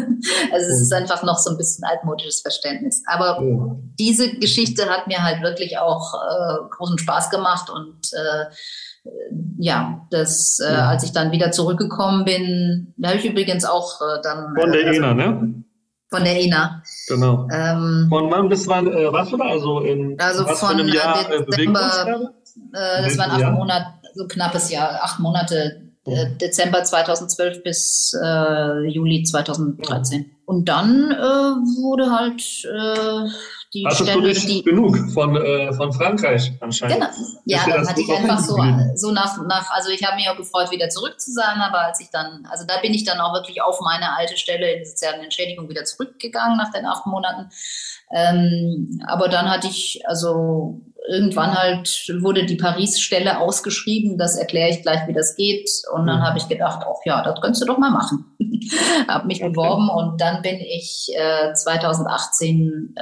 also 0.51 0.65
es 0.65 0.81
ist 0.81 0.91
mhm. 0.91 0.97
einfach 0.97 1.21
noch 1.21 1.37
so 1.37 1.51
ein 1.51 1.57
bisschen 1.57 1.83
altmodisches 1.83 2.41
Verständnis. 2.41 3.03
Aber 3.05 3.39
ja. 3.39 3.75
diese 3.99 4.33
Geschichte 4.39 4.89
hat 4.89 5.05
mir 5.05 5.21
halt 5.21 5.43
wirklich 5.43 5.77
auch 5.77 6.15
äh, 6.15 6.67
großen 6.71 6.97
Spaß 6.97 7.29
gemacht 7.29 7.69
und 7.69 8.13
äh, 8.13 8.45
ja, 9.57 10.05
das, 10.11 10.59
äh, 10.59 10.73
als 10.73 11.03
ich 11.03 11.11
dann 11.11 11.31
wieder 11.31 11.51
zurückgekommen 11.51 12.25
bin, 12.25 12.93
da 12.97 13.09
habe 13.09 13.19
ich 13.19 13.25
übrigens 13.25 13.65
auch 13.65 14.01
äh, 14.01 14.21
dann. 14.21 14.55
Von 14.55 14.71
der 14.71 14.87
also, 14.87 14.99
ENA, 14.99 15.13
ne? 15.13 15.63
Von 16.09 16.23
der 16.23 16.41
ENA. 16.41 16.83
Genau. 17.07 17.47
Ähm, 17.51 18.07
von 18.09 18.31
wann 18.31 18.49
bis 18.49 18.67
wann 18.67 18.87
äh, 18.87 19.11
warst 19.11 19.31
du 19.31 19.37
da? 19.37 19.45
Also, 19.45 19.79
in, 19.79 20.19
also 20.19 20.45
was 20.45 20.59
von 20.59 20.69
einem 20.69 20.87
Jahr 20.87 21.29
äh, 21.31 21.43
Dezember, 21.45 22.31
äh, 22.73 23.03
das 23.03 23.17
waren 23.17 23.31
acht 23.31 23.53
Monate, 23.53 23.85
so 24.13 24.27
knappes 24.27 24.71
Jahr, 24.71 24.99
acht 25.01 25.19
Monate, 25.19 25.81
äh, 26.05 26.27
Dezember 26.39 26.83
2012 26.83 27.63
bis 27.63 28.15
äh, 28.21 28.87
Juli 28.87 29.23
2013. 29.23 30.31
und 30.45 30.69
dann 30.69 31.11
äh, 31.11 31.15
wurde 31.15 32.11
halt 32.11 32.41
äh, 32.65 33.27
die 33.75 33.85
Hattest 33.85 34.03
Stelle, 34.03 34.21
du 34.21 34.27
nicht 34.27 34.47
die, 34.47 34.63
genug 34.63 34.97
von, 35.13 35.35
äh, 35.35 35.73
von 35.73 35.91
Frankreich 35.91 36.53
anscheinend? 36.61 36.95
Genau. 36.95 37.09
Ja, 37.45 37.65
dann 37.67 37.87
hatte 37.87 38.01
ich 38.01 38.09
einfach 38.09 38.39
so, 38.39 38.57
so 38.95 39.11
nach, 39.11 39.37
nach, 39.45 39.69
also 39.71 39.89
ich 39.89 40.03
habe 40.03 40.15
mich 40.15 40.29
auch 40.29 40.37
gefreut, 40.37 40.71
wieder 40.71 40.87
zurück 40.89 41.19
zu 41.19 41.31
sein, 41.31 41.59
aber 41.59 41.79
als 41.79 41.99
ich 41.99 42.09
dann, 42.09 42.47
also 42.49 42.65
da 42.65 42.79
bin 42.79 42.93
ich 42.93 43.03
dann 43.03 43.19
auch 43.19 43.33
wirklich 43.33 43.61
auf 43.61 43.81
meine 43.81 44.15
alte 44.15 44.37
Stelle 44.37 44.71
in 44.71 44.85
sozialen 44.85 45.21
Entschädigung 45.21 45.67
wieder 45.69 45.83
zurückgegangen 45.83 46.57
nach 46.57 46.71
den 46.71 46.85
acht 46.85 47.05
Monaten. 47.05 47.49
Ähm, 48.11 49.01
aber 49.05 49.27
dann 49.27 49.49
hatte 49.49 49.67
ich, 49.67 50.01
also 50.05 50.81
irgendwann 51.07 51.53
halt 51.53 52.11
wurde 52.21 52.45
die 52.45 52.55
Paris-Stelle 52.55 53.39
ausgeschrieben, 53.39 54.17
das 54.17 54.35
erkläre 54.37 54.69
ich 54.69 54.81
gleich, 54.81 55.07
wie 55.07 55.13
das 55.13 55.35
geht. 55.35 55.69
Und 55.93 56.07
dann 56.07 56.19
Mhm. 56.19 56.23
habe 56.23 56.37
ich 56.37 56.47
gedacht, 56.47 56.79
ach 56.83 56.99
ja, 57.05 57.23
das 57.23 57.39
könntest 57.41 57.61
du 57.61 57.67
doch 57.67 57.77
mal 57.77 57.91
machen. 57.91 58.25
habe 59.07 59.27
mich 59.27 59.41
Okay. 59.43 59.49
beworben 59.51 59.89
und 59.89 60.19
dann 60.21 60.41
bin 60.41 60.55
ich 60.59 61.09
äh, 61.15 61.53
2018 61.53 62.95
äh, 62.95 63.01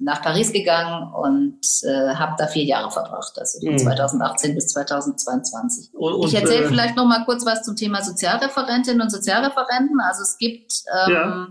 nach 0.00 0.20
Paris 0.22 0.52
gegangen 0.52 1.12
und 1.12 1.58
äh, 1.84 2.14
habe 2.14 2.34
da 2.38 2.46
vier 2.46 2.64
Jahre 2.64 2.90
verbracht, 2.90 3.38
also 3.38 3.60
von 3.60 3.74
Mhm. 3.74 3.78
2018 3.78 4.54
bis 4.54 4.68
2022. 4.68 5.90
Und, 5.94 6.14
und, 6.14 6.28
ich 6.28 6.34
erzähle 6.34 6.64
äh, 6.64 6.68
vielleicht 6.68 6.96
noch 6.96 7.06
mal 7.06 7.24
kurz 7.24 7.44
was 7.46 7.62
zum 7.62 7.76
Thema 7.76 8.02
Sozialreferentinnen 8.02 9.00
und 9.00 9.10
Sozialreferenten. 9.10 10.00
Also 10.00 10.22
es 10.22 10.36
gibt, 10.38 10.72
ähm, 11.06 11.12
Ja. 11.12 11.48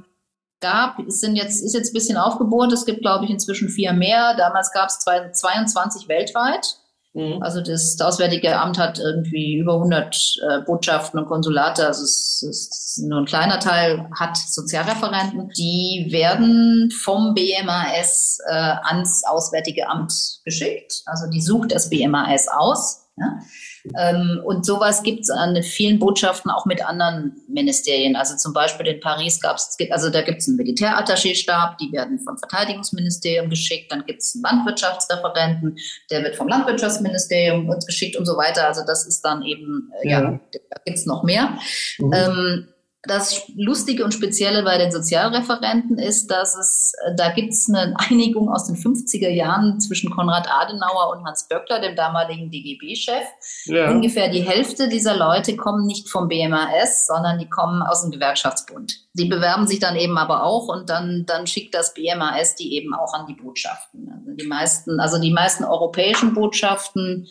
Gab, 0.62 1.00
es 1.00 1.20
sind 1.20 1.36
jetzt, 1.36 1.62
ist 1.64 1.74
jetzt 1.74 1.92
ein 1.92 1.94
bisschen 1.94 2.18
aufgebohrt. 2.18 2.72
Es 2.72 2.86
gibt, 2.86 3.02
glaube 3.02 3.26
ich, 3.26 3.32
inzwischen 3.32 3.70
vier 3.70 3.94
mehr. 3.94 4.36
Damals 4.36 4.72
gab 4.72 4.90
es 4.90 5.00
22 5.00 6.08
weltweit. 6.08 6.78
Mhm. 7.14 7.42
Also 7.42 7.60
das, 7.60 7.98
das 7.98 8.08
Auswärtige 8.08 8.58
Amt 8.58 8.78
hat 8.78 9.00
irgendwie 9.00 9.58
über 9.58 9.74
100 9.74 10.16
äh, 10.50 10.62
Botschaften 10.62 11.20
und 11.20 11.28
Konsulate. 11.28 11.86
Also 11.86 12.04
es 12.04 12.42
ist 12.42 13.00
nur 13.04 13.20
ein 13.20 13.26
kleiner 13.26 13.60
Teil 13.60 14.08
hat 14.18 14.38
Sozialreferenten. 14.38 15.50
Die 15.58 16.08
werden 16.12 16.90
vom 16.92 17.34
BMAS 17.34 18.40
äh, 18.48 18.54
ans 18.54 19.24
Auswärtige 19.26 19.90
Amt 19.90 20.14
geschickt. 20.46 21.02
Also 21.06 21.30
die 21.30 21.42
sucht 21.42 21.74
das 21.74 21.90
BMAS 21.90 22.48
aus. 22.48 23.08
Ja? 23.18 23.40
Ähm, 23.98 24.42
und 24.46 24.66
sowas 24.66 25.04
gibt 25.04 25.22
es 25.22 25.30
an 25.30 25.62
vielen 25.64 26.00
Botschaften 26.00 26.52
auch 26.52 26.66
mit 26.66 26.86
anderen 26.86 27.42
Ministerien. 27.48 28.16
Also 28.16 28.36
zum 28.38 28.54
Beispiel 28.54 28.88
in 28.88 29.00
Paris 29.00 29.40
gab 29.40 29.58
es, 29.58 29.76
also 29.90 30.10
da 30.10 30.22
gibt 30.22 30.42
es 30.42 30.48
einen 30.48 30.58
Militärattaché-Stab, 30.58 31.78
die 31.78 31.92
werden 31.92 32.20
vom 32.20 32.38
Verteidigungsministerium 32.38 33.50
geschickt. 33.50 33.92
Dann 33.92 34.06
gibt 34.06 34.22
es 34.22 34.36
einen 34.36 34.44
Landwirtschaftsreferenten, 34.44 35.78
der 36.10 36.24
wird 36.24 36.36
vom 36.36 36.48
Landwirtschaftsministerium 36.48 37.70
uns 37.70 37.86
geschickt 37.86 38.16
und 38.16 38.26
so 38.26 38.38
weiter. 38.38 38.68
Also 38.68 38.82
das 38.86 39.06
ist 39.06 39.22
dann 39.22 39.44
eben, 39.44 39.92
äh, 40.02 40.10
ja, 40.10 40.22
Ja. 40.22 40.40
da 40.52 40.82
gibt 40.86 40.98
es 40.98 41.06
noch 41.06 41.24
mehr. 41.24 41.58
Mhm. 41.98 42.14
Ähm, 42.14 42.68
das 43.04 43.42
Lustige 43.56 44.04
und 44.04 44.14
Spezielle 44.14 44.62
bei 44.62 44.78
den 44.78 44.92
Sozialreferenten 44.92 45.98
ist, 45.98 46.28
dass 46.28 46.56
es, 46.56 46.94
da 47.18 47.32
gibt 47.32 47.54
es 47.54 47.68
eine 47.68 47.96
Einigung 48.10 48.50
aus 48.50 48.68
den 48.68 48.76
50er 48.76 49.30
Jahren 49.30 49.80
zwischen 49.80 50.12
Konrad 50.12 50.48
Adenauer 50.48 51.16
und 51.16 51.26
Hans 51.26 51.48
Böckler, 51.48 51.80
dem 51.80 51.96
damaligen 51.96 52.52
DGB-Chef. 52.52 53.26
ja. 53.66 53.90
Ungefähr 53.90 54.30
die 54.30 54.42
Hälfte 54.42 54.88
dieser 54.88 55.18
Leute 55.18 55.56
kommen 55.56 55.88
nicht 55.88 56.10
vom 56.10 56.28
BMAS, 56.28 57.08
sondern 57.08 57.40
die 57.40 57.50
kommen 57.50 57.82
aus 57.82 58.04
dem 58.04 58.12
Gewerkschaftsbund. 58.12 58.94
Die 59.14 59.26
bewerben 59.26 59.66
sich 59.66 59.80
dann 59.80 59.96
eben 59.96 60.18
aber 60.18 60.44
auch 60.44 60.68
und 60.68 60.90
dann, 60.90 61.26
dann 61.26 61.48
schickt 61.48 61.74
das 61.74 61.96
BMAS 61.96 62.56
die 62.56 62.76
eben 62.76 62.94
auch 62.94 63.14
an 63.14 63.26
die 63.26 63.34
Botschaften. 63.34 64.12
Also 64.14 64.36
die 64.36 64.48
meisten, 64.48 65.00
also 65.00 65.20
die 65.20 65.32
meisten 65.32 65.64
europäischen 65.64 66.36
Botschaften, 66.36 67.28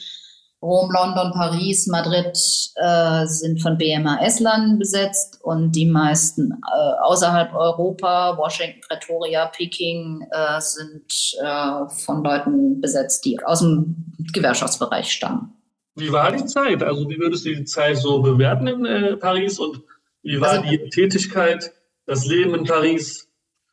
Rom, 0.63 0.91
London, 0.93 1.33
Paris, 1.33 1.87
Madrid 1.87 2.37
äh, 2.77 3.27
sind 3.27 3.63
von 3.63 3.79
BMAS-Landen 3.79 4.79
besetzt 4.79 5.39
und 5.43 5.73
die 5.73 5.87
meisten 5.87 6.53
äh, 6.53 7.03
außerhalb 7.03 7.55
Europa, 7.55 8.37
Washington, 8.37 8.81
Pretoria, 8.87 9.47
Peking, 9.47 10.27
äh, 10.31 10.61
sind 10.61 11.11
äh, 11.43 11.89
von 12.05 12.23
Leuten 12.23 12.81
besetzt, 12.81 13.25
die 13.25 13.43
aus 13.43 13.61
dem 13.61 14.13
Gewerkschaftsbereich 14.35 15.11
stammen. 15.11 15.55
Wie 15.95 16.13
war 16.13 16.31
die 16.31 16.45
Zeit? 16.45 16.83
Also 16.83 17.09
wie 17.09 17.19
würdest 17.19 17.47
du 17.47 17.55
die 17.55 17.65
Zeit 17.65 17.97
so 17.97 18.21
bewerten 18.21 18.67
in 18.67 18.85
äh, 18.85 19.17
Paris 19.17 19.59
und 19.59 19.81
wie 20.23 20.41
war 20.41 20.51
Also- 20.51 20.63
die 20.65 20.91
Tätigkeit, 20.91 21.73
das 22.05 22.27
Leben 22.27 22.55
in 22.55 22.65
Paris? 22.65 23.30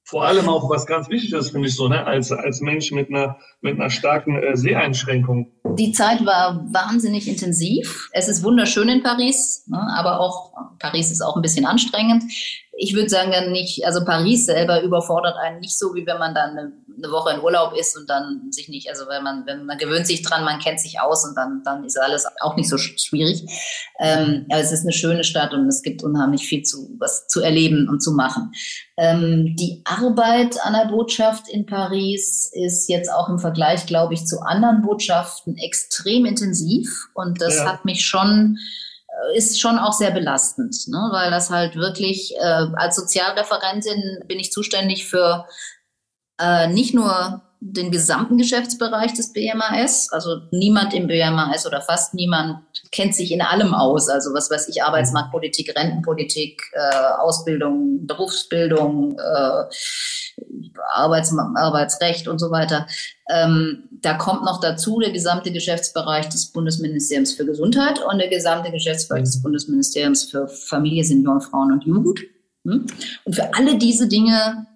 Vor 0.09 0.25
allem 0.25 0.47
auch 0.47 0.69
was 0.69 0.85
ganz 0.85 1.09
wichtig 1.09 1.33
ist, 1.33 1.49
finde 1.49 1.67
ich 1.67 1.75
so, 1.75 1.89
ne? 1.89 2.05
als, 2.05 2.31
als 2.31 2.61
Mensch 2.61 2.91
mit 2.93 3.09
einer, 3.09 3.39
mit 3.59 3.77
einer 3.77 3.89
starken 3.89 4.41
äh, 4.41 4.55
Seheinschränkung. 4.55 5.51
Die 5.77 5.91
Zeit 5.91 6.25
war 6.25 6.65
wahnsinnig 6.71 7.27
intensiv. 7.27 8.07
Es 8.13 8.29
ist 8.29 8.41
wunderschön 8.41 8.87
in 8.87 9.03
Paris, 9.03 9.65
ne, 9.67 9.77
aber 9.97 10.21
auch 10.21 10.53
Paris 10.79 11.11
ist 11.11 11.21
auch 11.21 11.35
ein 11.35 11.41
bisschen 11.41 11.65
anstrengend. 11.65 12.23
Ich 12.79 12.93
würde 12.93 13.09
sagen, 13.09 13.31
dann 13.31 13.51
nicht, 13.51 13.83
also 13.85 14.05
Paris 14.05 14.45
selber 14.45 14.83
überfordert 14.83 15.35
einen 15.37 15.59
nicht 15.61 15.77
so, 15.77 15.95
wie 15.95 16.05
wenn 16.05 16.19
man 16.19 16.35
dann 16.35 16.51
eine, 16.51 16.71
eine 16.95 17.11
Woche 17.11 17.33
in 17.33 17.41
Urlaub 17.41 17.73
ist 17.75 17.97
und 17.97 18.07
dann 18.07 18.51
sich 18.51 18.69
nicht, 18.69 18.87
also 18.89 19.05
wenn 19.07 19.23
man, 19.23 19.47
wenn 19.47 19.65
man 19.65 19.79
gewöhnt 19.79 20.05
sich 20.05 20.21
dran, 20.21 20.43
man 20.45 20.59
kennt 20.59 20.79
sich 20.79 20.99
aus 20.99 21.25
und 21.25 21.35
dann, 21.35 21.63
dann 21.65 21.83
ist 21.85 21.99
alles 21.99 22.25
auch 22.39 22.55
nicht 22.55 22.69
so 22.69 22.75
sch- 22.75 23.03
schwierig. 23.03 23.43
Ähm, 23.99 24.45
aber 24.51 24.61
es 24.61 24.71
ist 24.71 24.83
eine 24.83 24.93
schöne 24.93 25.23
Stadt 25.23 25.53
und 25.53 25.67
es 25.67 25.81
gibt 25.81 26.03
unheimlich 26.03 26.47
viel 26.47 26.61
zu, 26.61 26.95
was 26.99 27.27
zu 27.27 27.41
erleben 27.41 27.89
und 27.89 28.01
zu 28.03 28.11
machen. 28.11 28.51
Ähm, 28.95 29.55
die 29.59 29.81
Arbeit 29.85 30.57
an 30.63 30.73
der 30.73 30.85
Botschaft 30.89 31.47
in 31.49 31.65
Paris 31.65 32.51
ist 32.53 32.87
jetzt 32.89 33.11
auch 33.11 33.27
im 33.29 33.39
Vergleich, 33.39 33.87
glaube 33.87 34.13
ich, 34.13 34.25
zu 34.27 34.41
anderen 34.41 34.83
Botschaften 34.83 35.57
extrem 35.57 36.25
intensiv 36.25 37.07
und 37.15 37.41
das 37.41 37.55
Ja. 37.57 37.65
hat 37.73 37.85
mich 37.85 38.05
schon 38.05 38.57
ist 39.35 39.59
schon 39.59 39.77
auch 39.77 39.93
sehr 39.93 40.11
belastend, 40.11 40.87
ne? 40.87 41.09
weil 41.11 41.31
das 41.31 41.49
halt 41.49 41.75
wirklich 41.75 42.35
äh, 42.35 42.67
als 42.75 42.95
Sozialreferentin 42.95 44.19
bin 44.27 44.39
ich 44.39 44.51
zuständig 44.51 45.07
für 45.07 45.45
äh, 46.39 46.67
nicht 46.67 46.93
nur 46.93 47.41
den 47.59 47.91
gesamten 47.91 48.37
Geschäftsbereich 48.37 49.13
des 49.13 49.33
BMAS. 49.33 50.09
Also 50.11 50.41
niemand 50.51 50.93
im 50.93 51.07
BMAS 51.07 51.65
oder 51.65 51.81
fast 51.81 52.13
niemand 52.13 52.59
kennt 52.91 53.15
sich 53.15 53.31
in 53.31 53.41
allem 53.41 53.73
aus. 53.73 54.09
Also 54.09 54.33
was 54.33 54.51
weiß 54.51 54.67
ich, 54.69 54.83
Arbeitsmarktpolitik, 54.83 55.75
Rentenpolitik, 55.75 56.61
äh, 56.73 57.19
Ausbildung, 57.19 58.05
Berufsbildung, 58.05 59.17
äh, 59.17 59.63
Arbeits 60.93 61.35
Arbeitsrecht 61.37 62.27
und 62.27 62.39
so 62.39 62.51
weiter. 62.51 62.87
Ähm, 63.29 63.83
da 64.01 64.13
kommt 64.13 64.43
noch 64.43 64.59
dazu 64.59 64.99
der 64.99 65.11
gesamte 65.11 65.51
Geschäftsbereich 65.51 66.29
des 66.29 66.47
Bundesministeriums 66.47 67.33
für 67.33 67.45
Gesundheit 67.45 67.99
und 68.03 68.19
der 68.19 68.29
gesamte 68.29 68.71
Geschäftsbereich 68.71 69.23
des 69.23 69.41
Bundesministeriums 69.41 70.23
für 70.25 70.47
Familie, 70.47 71.03
Senioren, 71.03 71.41
Frauen 71.41 71.71
und 71.71 71.83
Jugend. 71.85 72.21
Hm? 72.63 72.85
Und 73.25 73.35
für 73.35 73.53
alle 73.53 73.77
diese 73.77 74.07
Dinge 74.07 74.67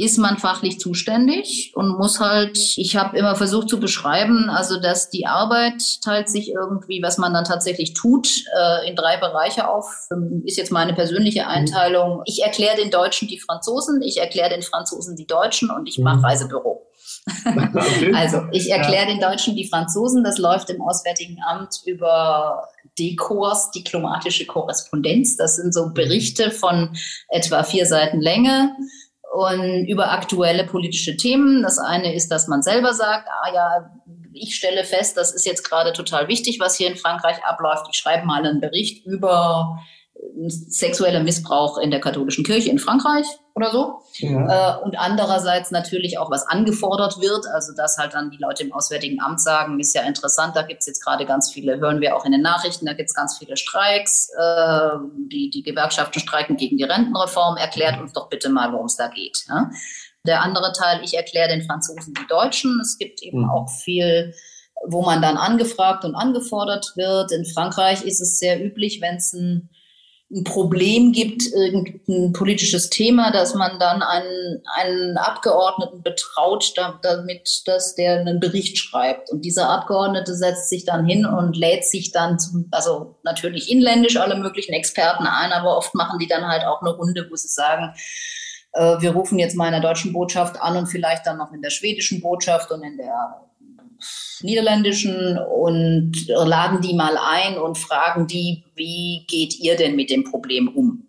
ist 0.00 0.18
man 0.18 0.38
fachlich 0.38 0.78
zuständig 0.78 1.72
und 1.74 1.98
muss 1.98 2.20
halt, 2.20 2.58
ich 2.76 2.96
habe 2.96 3.18
immer 3.18 3.36
versucht 3.36 3.68
zu 3.68 3.80
beschreiben, 3.80 4.48
also 4.50 4.80
dass 4.80 5.10
die 5.10 5.26
Arbeit 5.26 5.82
teilt 6.02 6.28
sich 6.28 6.50
irgendwie, 6.50 7.02
was 7.02 7.18
man 7.18 7.34
dann 7.34 7.44
tatsächlich 7.44 7.94
tut, 7.94 8.44
äh, 8.56 8.88
in 8.88 8.96
drei 8.96 9.16
Bereiche 9.16 9.68
auf. 9.68 10.08
Ist 10.44 10.58
jetzt 10.58 10.72
meine 10.72 10.94
persönliche 10.94 11.46
Einteilung. 11.46 12.22
Ich 12.24 12.42
erkläre 12.42 12.76
den 12.76 12.90
Deutschen 12.90 13.28
die 13.28 13.40
Franzosen, 13.40 14.02
ich 14.02 14.18
erkläre 14.18 14.50
den 14.50 14.62
Franzosen 14.62 15.16
die 15.16 15.26
Deutschen 15.26 15.70
und 15.70 15.88
ich 15.88 15.98
mache 15.98 16.20
Mhm. 16.20 16.24
Reisebüro. 16.24 16.86
Also 18.14 18.42
ich 18.52 18.70
erkläre 18.70 19.06
den 19.06 19.20
Deutschen 19.20 19.56
die 19.56 19.68
Franzosen, 19.68 20.24
das 20.24 20.38
läuft 20.38 20.70
im 20.70 20.80
Auswärtigen 20.80 21.38
Amt 21.46 21.80
über 21.84 22.68
DECORS, 22.98 23.70
diplomatische 23.70 24.46
Korrespondenz. 24.46 25.36
Das 25.36 25.56
sind 25.56 25.72
so 25.72 25.92
Berichte 25.92 26.50
von 26.50 26.96
etwa 27.28 27.62
vier 27.62 27.86
Seiten 27.86 28.20
Länge 28.20 28.74
und 29.30 29.86
über 29.86 30.10
aktuelle 30.10 30.64
politische 30.64 31.16
Themen. 31.16 31.62
Das 31.62 31.78
eine 31.78 32.14
ist, 32.14 32.30
dass 32.30 32.48
man 32.48 32.62
selber 32.62 32.92
sagt, 32.92 33.28
ah 33.28 33.54
ja, 33.54 33.90
ich 34.32 34.56
stelle 34.56 34.84
fest, 34.84 35.16
das 35.16 35.32
ist 35.32 35.46
jetzt 35.46 35.68
gerade 35.68 35.92
total 35.92 36.28
wichtig, 36.28 36.58
was 36.60 36.76
hier 36.76 36.88
in 36.88 36.96
Frankreich 36.96 37.44
abläuft. 37.44 37.86
Ich 37.90 37.96
schreibe 37.96 38.26
mal 38.26 38.44
einen 38.44 38.60
Bericht 38.60 39.06
über 39.06 39.78
sexueller 40.48 41.20
Missbrauch 41.20 41.78
in 41.78 41.90
der 41.90 42.00
katholischen 42.00 42.44
Kirche 42.44 42.70
in 42.70 42.78
Frankreich 42.78 43.26
oder 43.54 43.70
so. 43.70 44.00
ja. 44.18 44.78
Äh, 44.78 44.82
und 44.82 44.98
andererseits 44.98 45.70
natürlich 45.70 46.18
auch, 46.18 46.30
was 46.30 46.46
angefordert 46.46 47.20
wird, 47.20 47.46
also 47.46 47.74
dass 47.74 47.98
halt 47.98 48.14
dann 48.14 48.30
die 48.30 48.38
Leute 48.38 48.62
im 48.62 48.72
Auswärtigen 48.72 49.20
Amt 49.20 49.40
sagen, 49.40 49.78
ist 49.80 49.94
ja 49.94 50.02
interessant, 50.02 50.56
da 50.56 50.62
gibt 50.62 50.80
es 50.80 50.86
jetzt 50.86 51.04
gerade 51.04 51.26
ganz 51.26 51.50
viele, 51.50 51.78
hören 51.78 52.00
wir 52.00 52.16
auch 52.16 52.24
in 52.24 52.32
den 52.32 52.42
Nachrichten, 52.42 52.86
da 52.86 52.92
gibt 52.94 53.10
es 53.10 53.14
ganz 53.14 53.36
viele 53.38 53.56
Streiks, 53.56 54.30
äh, 54.38 54.90
die, 55.30 55.50
die 55.50 55.62
Gewerkschaften 55.62 56.20
streiken 56.20 56.56
gegen 56.56 56.76
die 56.78 56.84
Rentenreform, 56.84 57.56
erklärt 57.56 58.00
uns 58.00 58.12
doch 58.12 58.28
bitte 58.28 58.48
mal, 58.48 58.72
worum 58.72 58.86
es 58.86 58.96
da 58.96 59.08
geht. 59.08 59.44
Ja? 59.48 59.70
Der 60.26 60.42
andere 60.42 60.72
Teil, 60.72 61.00
ich 61.02 61.14
erkläre 61.14 61.48
den 61.48 61.62
Franzosen 61.62 62.14
die 62.14 62.26
Deutschen, 62.28 62.78
es 62.80 62.98
gibt 62.98 63.22
eben 63.22 63.42
Mhm. 63.42 63.50
auch 63.50 63.68
viel 63.68 64.32
wo 64.86 65.02
man 65.02 65.20
dann 65.20 65.36
angefragt 65.36 66.04
und 66.04 66.14
angefordert 66.14 66.92
wird. 66.96 67.32
In 67.32 67.44
Frankreich 67.44 68.02
ist 68.02 68.20
es 68.20 68.38
sehr 68.38 68.64
üblich, 68.64 69.00
wenn 69.00 69.16
es 69.16 69.32
ein 69.32 69.68
ein 70.32 70.44
Problem 70.44 71.10
gibt, 71.12 71.42
irgendein 71.52 72.32
politisches 72.32 72.88
Thema, 72.88 73.32
dass 73.32 73.54
man 73.54 73.80
dann 73.80 74.00
einen, 74.02 74.62
einen 74.76 75.16
Abgeordneten 75.16 76.02
betraut, 76.02 76.72
da, 76.76 77.00
damit, 77.02 77.62
dass 77.66 77.96
der 77.96 78.20
einen 78.20 78.38
Bericht 78.38 78.78
schreibt. 78.78 79.30
Und 79.30 79.44
dieser 79.44 79.68
Abgeordnete 79.68 80.34
setzt 80.34 80.68
sich 80.68 80.84
dann 80.84 81.04
hin 81.04 81.26
und 81.26 81.56
lädt 81.56 81.84
sich 81.84 82.12
dann, 82.12 82.38
zum, 82.38 82.68
also 82.70 83.18
natürlich 83.24 83.72
inländisch 83.72 84.16
alle 84.16 84.36
möglichen 84.36 84.72
Experten 84.72 85.26
ein, 85.26 85.50
aber 85.50 85.76
oft 85.76 85.96
machen 85.96 86.20
die 86.20 86.28
dann 86.28 86.46
halt 86.46 86.64
auch 86.64 86.80
eine 86.80 86.90
Runde, 86.90 87.26
wo 87.28 87.34
sie 87.34 87.48
sagen, 87.48 87.92
äh, 88.72 89.00
wir 89.00 89.10
rufen 89.10 89.40
jetzt 89.40 89.56
mal 89.56 89.66
in 89.66 89.72
der 89.72 89.80
deutschen 89.80 90.12
Botschaft 90.12 90.60
an 90.60 90.76
und 90.76 90.86
vielleicht 90.86 91.26
dann 91.26 91.38
noch 91.38 91.52
in 91.52 91.62
der 91.62 91.70
schwedischen 91.70 92.20
Botschaft 92.20 92.70
und 92.70 92.84
in 92.84 92.96
der 92.96 93.49
niederländischen 94.42 95.38
und 95.38 96.12
laden 96.28 96.80
die 96.80 96.94
mal 96.94 97.16
ein 97.16 97.58
und 97.58 97.78
fragen 97.78 98.26
die, 98.26 98.64
wie 98.74 99.24
geht 99.28 99.58
ihr 99.58 99.76
denn 99.76 99.96
mit 99.96 100.10
dem 100.10 100.24
Problem 100.24 100.68
um? 100.68 101.06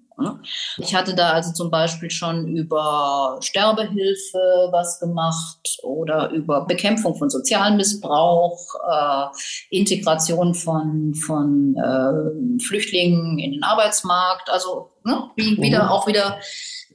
Ich 0.77 0.95
hatte 0.95 1.15
da 1.15 1.31
also 1.31 1.51
zum 1.51 1.71
Beispiel 1.71 2.09
schon 2.09 2.47
über 2.47 3.37
Sterbehilfe 3.41 4.69
was 4.71 4.99
gemacht 4.99 5.79
oder 5.83 6.29
über 6.29 6.65
Bekämpfung 6.65 7.15
von 7.15 7.29
Sozialmissbrauch, 7.29 8.59
äh, 8.89 9.25
Integration 9.69 10.53
von, 10.53 11.13
von 11.15 11.75
äh, 11.75 12.61
Flüchtlingen 12.61 13.39
in 13.39 13.53
den 13.53 13.63
Arbeitsmarkt, 13.63 14.49
also 14.49 14.91
ne, 15.03 15.29
wie, 15.35 15.57
wieder 15.61 15.85
mhm. 15.85 15.89
auch 15.89 16.07
wieder 16.07 16.39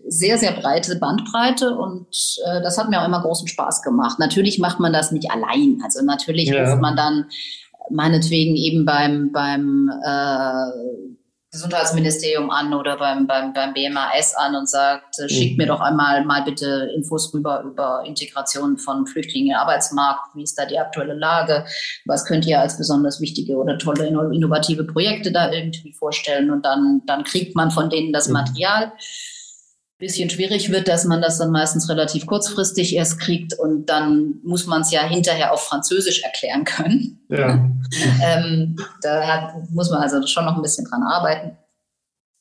sehr, 0.08 0.38
sehr 0.38 0.52
breite 0.52 0.96
Bandbreite 0.96 1.76
und 1.76 2.06
äh, 2.46 2.62
das 2.62 2.78
hat 2.78 2.88
mir 2.88 3.00
auch 3.00 3.06
immer 3.06 3.22
großen 3.22 3.48
Spaß 3.48 3.82
gemacht. 3.82 4.18
Natürlich 4.18 4.58
macht 4.58 4.80
man 4.80 4.92
das 4.92 5.12
nicht 5.12 5.30
allein. 5.30 5.80
Also 5.84 6.04
natürlich 6.04 6.48
ja. 6.48 6.64
ruft 6.64 6.80
man 6.80 6.96
dann 6.96 7.26
meinetwegen 7.90 8.56
eben 8.56 8.84
beim, 8.84 9.32
beim 9.32 9.90
äh, 10.04 11.06
Gesundheitsministerium 11.56 12.50
an 12.50 12.74
oder 12.74 12.98
beim, 12.98 13.26
beim, 13.26 13.52
beim 13.52 13.72
BMAS 13.72 14.34
an 14.36 14.54
und 14.56 14.68
sagt, 14.68 15.18
äh, 15.18 15.28
schickt 15.28 15.52
mhm. 15.52 15.62
mir 15.62 15.66
doch 15.66 15.80
einmal 15.80 16.24
mal 16.24 16.42
bitte 16.42 16.90
Infos 16.94 17.32
rüber 17.32 17.62
über 17.62 18.02
Integration 18.04 18.76
von 18.76 19.06
Flüchtlingen 19.06 19.52
im 19.52 19.56
Arbeitsmarkt. 19.56 20.34
Wie 20.34 20.42
ist 20.42 20.58
da 20.58 20.66
die 20.66 20.78
aktuelle 20.78 21.14
Lage? 21.14 21.64
Was 22.04 22.26
könnt 22.26 22.46
ihr 22.46 22.60
als 22.60 22.76
besonders 22.76 23.20
wichtige 23.20 23.56
oder 23.56 23.78
tolle 23.78 24.06
innovative 24.06 24.84
Projekte 24.84 25.32
da 25.32 25.50
irgendwie 25.50 25.92
vorstellen? 25.92 26.50
Und 26.50 26.66
dann, 26.66 27.02
dann 27.06 27.24
kriegt 27.24 27.56
man 27.56 27.70
von 27.70 27.90
denen 27.90 28.12
das 28.12 28.28
mhm. 28.28 28.34
Bisschen 29.98 30.28
schwierig 30.28 30.70
wird, 30.70 30.88
dass 30.88 31.06
man 31.06 31.22
das 31.22 31.38
dann 31.38 31.50
meistens 31.50 31.88
relativ 31.88 32.26
kurzfristig 32.26 32.94
erst 32.94 33.18
kriegt 33.18 33.54
und 33.58 33.86
dann 33.86 34.34
muss 34.42 34.66
man 34.66 34.82
es 34.82 34.90
ja 34.90 35.02
hinterher 35.02 35.54
auf 35.54 35.62
Französisch 35.62 36.22
erklären 36.22 36.64
können. 36.64 37.24
Ja. 37.30 37.66
ähm, 38.22 38.76
da 39.00 39.54
muss 39.70 39.90
man 39.90 40.02
also 40.02 40.26
schon 40.26 40.44
noch 40.44 40.56
ein 40.56 40.62
bisschen 40.62 40.84
dran 40.84 41.02
arbeiten. 41.02 41.56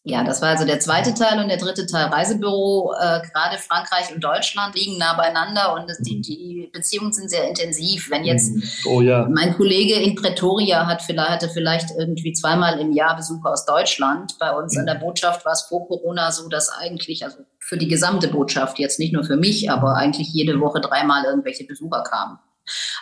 Ja, 0.07 0.23
das 0.23 0.39
war 0.39 0.49
also 0.49 0.65
der 0.65 0.79
zweite 0.79 1.15
Teil 1.15 1.41
und 1.41 1.47
der 1.47 1.57
dritte 1.57 1.87
Teil 1.87 2.05
Reisebüro. 2.05 2.93
Äh, 2.93 3.21
gerade 3.27 3.57
Frankreich 3.57 4.13
und 4.13 4.23
Deutschland 4.23 4.75
liegen 4.75 4.99
nah 4.99 5.15
beieinander 5.17 5.73
und 5.73 5.89
das, 5.89 5.97
die, 5.97 6.21
die 6.21 6.69
Beziehungen 6.71 7.11
sind 7.11 7.31
sehr 7.31 7.49
intensiv. 7.49 8.11
Wenn 8.11 8.23
jetzt 8.23 8.53
mhm. 8.53 8.63
oh, 8.85 9.01
ja. 9.01 9.27
mein 9.27 9.55
Kollege 9.55 9.95
in 9.95 10.13
Pretoria 10.13 10.85
hat 10.85 11.01
vielleicht, 11.01 11.31
hatte 11.31 11.49
vielleicht 11.49 11.89
irgendwie 11.97 12.33
zweimal 12.33 12.79
im 12.79 12.91
Jahr 12.91 13.15
Besucher 13.15 13.51
aus 13.51 13.65
Deutschland. 13.65 14.37
Bei 14.37 14.55
uns 14.55 14.75
mhm. 14.75 14.81
in 14.81 14.85
der 14.85 14.95
Botschaft 14.95 15.43
war 15.43 15.53
es 15.53 15.63
vor 15.63 15.87
Corona 15.87 16.31
so, 16.31 16.49
dass 16.49 16.69
eigentlich, 16.69 17.25
also 17.25 17.39
für 17.57 17.77
die 17.77 17.87
gesamte 17.87 18.27
Botschaft, 18.27 18.77
jetzt 18.77 18.99
nicht 18.99 19.11
nur 19.11 19.23
für 19.23 19.37
mich, 19.37 19.71
aber 19.71 19.95
eigentlich 19.95 20.27
jede 20.31 20.59
Woche 20.59 20.81
dreimal 20.81 21.25
irgendwelche 21.25 21.63
Besucher 21.63 22.03
kamen. 22.03 22.37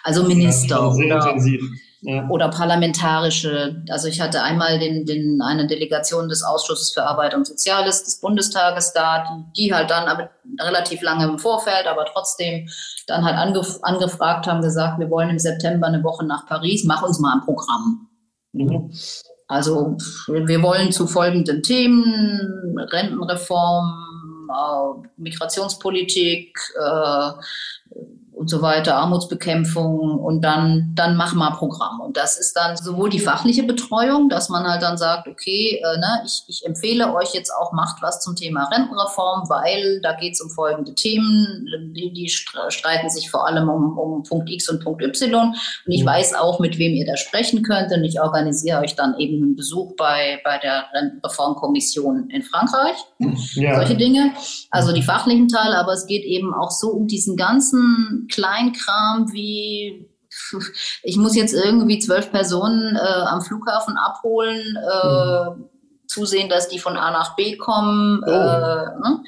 Also 0.03 0.23
Minister 0.23 0.75
ja, 0.75 0.87
oder, 0.87 1.35
ja. 2.03 2.27
oder 2.29 2.49
parlamentarische. 2.49 3.83
Also 3.89 4.07
ich 4.07 4.21
hatte 4.21 4.43
einmal 4.43 4.79
den, 4.79 5.05
den, 5.05 5.41
eine 5.41 5.67
Delegation 5.67 6.29
des 6.29 6.43
Ausschusses 6.43 6.91
für 6.91 7.03
Arbeit 7.03 7.33
und 7.33 7.47
Soziales 7.47 8.03
des 8.03 8.19
Bundestages 8.19 8.93
da, 8.93 9.25
die, 9.55 9.63
die 9.63 9.73
halt 9.73 9.89
dann 9.89 10.07
aber 10.07 10.29
relativ 10.59 11.01
lange 11.01 11.25
im 11.25 11.39
Vorfeld, 11.39 11.87
aber 11.87 12.05
trotzdem 12.05 12.69
dann 13.07 13.25
halt 13.25 13.35
angef 13.35 13.79
angefragt 13.81 14.47
haben, 14.47 14.61
gesagt, 14.61 14.99
wir 14.99 15.09
wollen 15.09 15.29
im 15.29 15.39
September 15.39 15.87
eine 15.87 16.03
Woche 16.03 16.25
nach 16.25 16.45
Paris, 16.45 16.83
mach 16.85 17.03
uns 17.03 17.19
mal 17.19 17.33
ein 17.33 17.41
Programm. 17.41 18.07
Mhm. 18.51 18.91
Also 19.47 19.97
wir 20.27 20.61
wollen 20.61 20.91
zu 20.91 21.07
folgenden 21.07 21.63
Themen, 21.63 22.77
Rentenreform, 22.77 24.47
äh, 24.49 25.07
Migrationspolitik, 25.17 26.57
äh, 26.79 27.31
und 28.43 28.49
so 28.49 28.61
weiter, 28.61 28.97
Armutsbekämpfung 28.97 30.19
und 30.19 30.41
dann, 30.41 30.91
dann 30.95 31.15
mach 31.15 31.33
mal 31.33 31.51
Programm. 31.51 32.01
Und 32.01 32.17
das 32.17 32.37
ist 32.37 32.57
dann 32.57 32.75
sowohl 32.75 33.09
die 33.09 33.19
fachliche 33.19 33.63
Betreuung, 33.63 34.27
dass 34.27 34.49
man 34.49 34.65
halt 34.65 34.81
dann 34.81 34.97
sagt, 34.97 35.29
okay, 35.29 35.81
äh, 35.81 35.97
ne, 35.97 36.23
ich, 36.25 36.43
ich 36.47 36.65
empfehle 36.65 37.15
euch 37.15 37.33
jetzt 37.33 37.51
auch, 37.51 37.71
macht 37.71 38.01
was 38.01 38.19
zum 38.19 38.35
Thema 38.35 38.65
Rentenreform, 38.65 39.47
weil 39.47 40.01
da 40.01 40.11
geht 40.11 40.33
es 40.33 40.41
um 40.41 40.49
folgende 40.49 40.93
Themen, 40.93 41.65
die, 41.95 42.11
die 42.11 42.27
streiten 42.27 43.09
sich 43.09 43.31
vor 43.31 43.47
allem 43.47 43.69
um, 43.69 43.97
um 43.97 44.23
Punkt 44.23 44.49
X 44.49 44.67
und 44.67 44.83
Punkt 44.83 45.01
Y. 45.01 45.33
Und 45.33 45.55
ich 45.85 46.03
mhm. 46.03 46.07
weiß 46.07 46.33
auch, 46.35 46.59
mit 46.59 46.77
wem 46.77 46.93
ihr 46.95 47.05
da 47.05 47.15
sprechen 47.15 47.63
könnt. 47.63 47.93
Und 47.93 48.03
ich 48.03 48.19
organisiere 48.19 48.81
euch 48.81 48.95
dann 48.95 49.17
eben 49.17 49.41
einen 49.41 49.55
Besuch 49.55 49.95
bei, 49.95 50.41
bei 50.43 50.57
der 50.57 50.83
Rentenreformkommission 50.93 52.29
in 52.29 52.43
Frankreich. 52.43 52.97
Ja. 53.53 53.77
Solche 53.77 53.95
Dinge. 53.95 54.33
Also 54.69 54.91
die 54.91 55.01
fachlichen 55.01 55.47
Teile, 55.47 55.77
aber 55.77 55.93
es 55.93 56.07
geht 56.07 56.25
eben 56.25 56.53
auch 56.53 56.71
so 56.71 56.89
um 56.89 57.07
diesen 57.07 57.37
ganzen 57.37 58.27
Kleinkram 58.33 59.31
wie 59.31 60.09
ich 61.03 61.17
muss 61.17 61.35
jetzt 61.35 61.53
irgendwie 61.53 61.99
zwölf 61.99 62.31
Personen 62.31 62.95
äh, 62.95 62.99
am 62.99 63.41
Flughafen 63.41 63.97
abholen, 63.97 64.77
äh, 64.77 65.49
mhm. 65.49 65.69
zusehen, 66.07 66.49
dass 66.49 66.69
die 66.69 66.79
von 66.79 66.97
A 66.97 67.11
nach 67.11 67.35
B 67.35 67.57
kommen, 67.57 68.23
oh. 68.25 68.29
äh, 68.29 68.33
ne? 68.33 69.23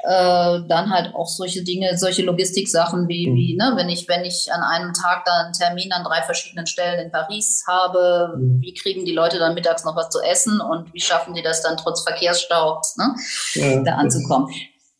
äh, 0.00 0.68
dann 0.68 0.90
halt 0.90 1.14
auch 1.14 1.28
solche 1.28 1.62
Dinge, 1.62 1.96
solche 1.96 2.22
Logistiksachen 2.22 3.08
wie, 3.08 3.28
mhm. 3.28 3.34
wie 3.34 3.56
ne, 3.56 3.72
wenn 3.76 3.88
ich, 3.88 4.08
wenn 4.08 4.24
ich 4.24 4.52
an 4.52 4.62
einem 4.62 4.92
Tag 4.92 5.24
dann 5.24 5.46
einen 5.46 5.52
Termin 5.52 5.92
an 5.92 6.04
drei 6.04 6.22
verschiedenen 6.22 6.66
Stellen 6.66 7.04
in 7.04 7.12
Paris 7.12 7.64
habe, 7.66 8.34
mhm. 8.36 8.60
wie 8.60 8.74
kriegen 8.74 9.04
die 9.04 9.12
Leute 9.12 9.38
dann 9.38 9.54
mittags 9.54 9.84
noch 9.84 9.96
was 9.96 10.10
zu 10.10 10.20
essen 10.20 10.60
und 10.60 10.92
wie 10.94 11.00
schaffen 11.00 11.34
die 11.34 11.42
das 11.42 11.62
dann 11.62 11.76
trotz 11.76 12.02
Verkehrsstaus 12.02 12.96
ne, 12.96 13.14
ja, 13.54 13.82
da 13.82 13.96
anzukommen? 13.96 14.48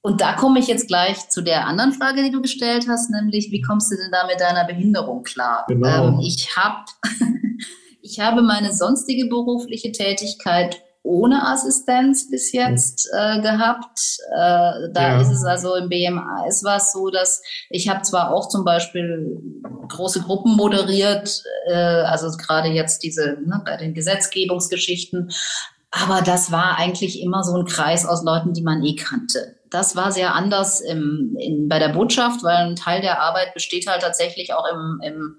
Und 0.07 0.21
da 0.21 0.35
komme 0.35 0.61
ich 0.61 0.69
jetzt 0.69 0.87
gleich 0.87 1.31
zu 1.31 1.43
der 1.43 1.67
anderen 1.67 1.93
Frage, 1.93 2.23
die 2.23 2.31
du 2.31 2.41
gestellt 2.41 2.87
hast, 2.89 3.11
nämlich 3.11 3.51
wie 3.51 3.61
kommst 3.61 3.91
du 3.91 3.97
denn 3.97 4.13
da 4.13 4.25
mit 4.29 4.39
deiner 4.39 4.65
Behinderung 4.65 5.25
klar? 5.25 5.65
Genau. 5.67 6.07
Ähm, 6.07 6.21
ich, 6.21 6.57
hab, 6.57 6.87
ich 8.03 8.21
habe 8.21 8.43
meine 8.43 8.73
sonstige 8.73 9.27
berufliche 9.27 9.91
Tätigkeit 9.91 10.81
ohne 11.03 11.49
Assistenz 11.49 12.31
bis 12.31 12.53
jetzt 12.53 13.09
äh, 13.13 13.41
gehabt. 13.41 13.99
Äh, 14.31 14.93
da 14.93 14.93
ja. 14.95 15.21
ist 15.21 15.33
es 15.33 15.43
also 15.43 15.75
im 15.75 15.89
BMA 15.89 16.47
ist 16.47 16.63
war 16.63 16.77
es 16.77 16.93
so, 16.93 17.11
dass 17.11 17.43
ich 17.69 17.89
habe 17.89 18.03
zwar 18.03 18.33
auch 18.33 18.49
zum 18.49 18.65
Beispiel 18.65 19.41
große 19.89 20.21
Gruppen 20.21 20.55
moderiert, 20.55 21.43
äh, 21.67 21.75
also 21.75 22.31
gerade 22.37 22.69
jetzt 22.69 23.03
diese 23.03 23.39
ne, 23.45 23.61
bei 23.65 23.77
den 23.77 23.93
Gesetzgebungsgeschichten, 23.93 25.33
aber 25.91 26.23
das 26.23 26.53
war 26.53 26.79
eigentlich 26.79 27.21
immer 27.23 27.43
so 27.43 27.57
ein 27.57 27.65
Kreis 27.65 28.07
aus 28.07 28.23
Leuten, 28.23 28.53
die 28.53 28.63
man 28.63 28.85
eh 28.85 28.95
kannte 28.95 29.56
das 29.71 29.97
war 29.97 30.13
sehr 30.13 30.35
anders 30.35 30.81
im, 30.81 31.37
in, 31.39 31.69
bei 31.69 31.79
der 31.79 31.89
Botschaft, 31.89 32.43
weil 32.43 32.57
ein 32.57 32.77
Teil 32.77 33.01
der 33.01 33.21
Arbeit 33.21 33.55
besteht 33.55 33.87
halt 33.87 34.03
tatsächlich 34.03 34.55
auch 34.55 34.65
im, 34.73 35.01
im, 35.03 35.39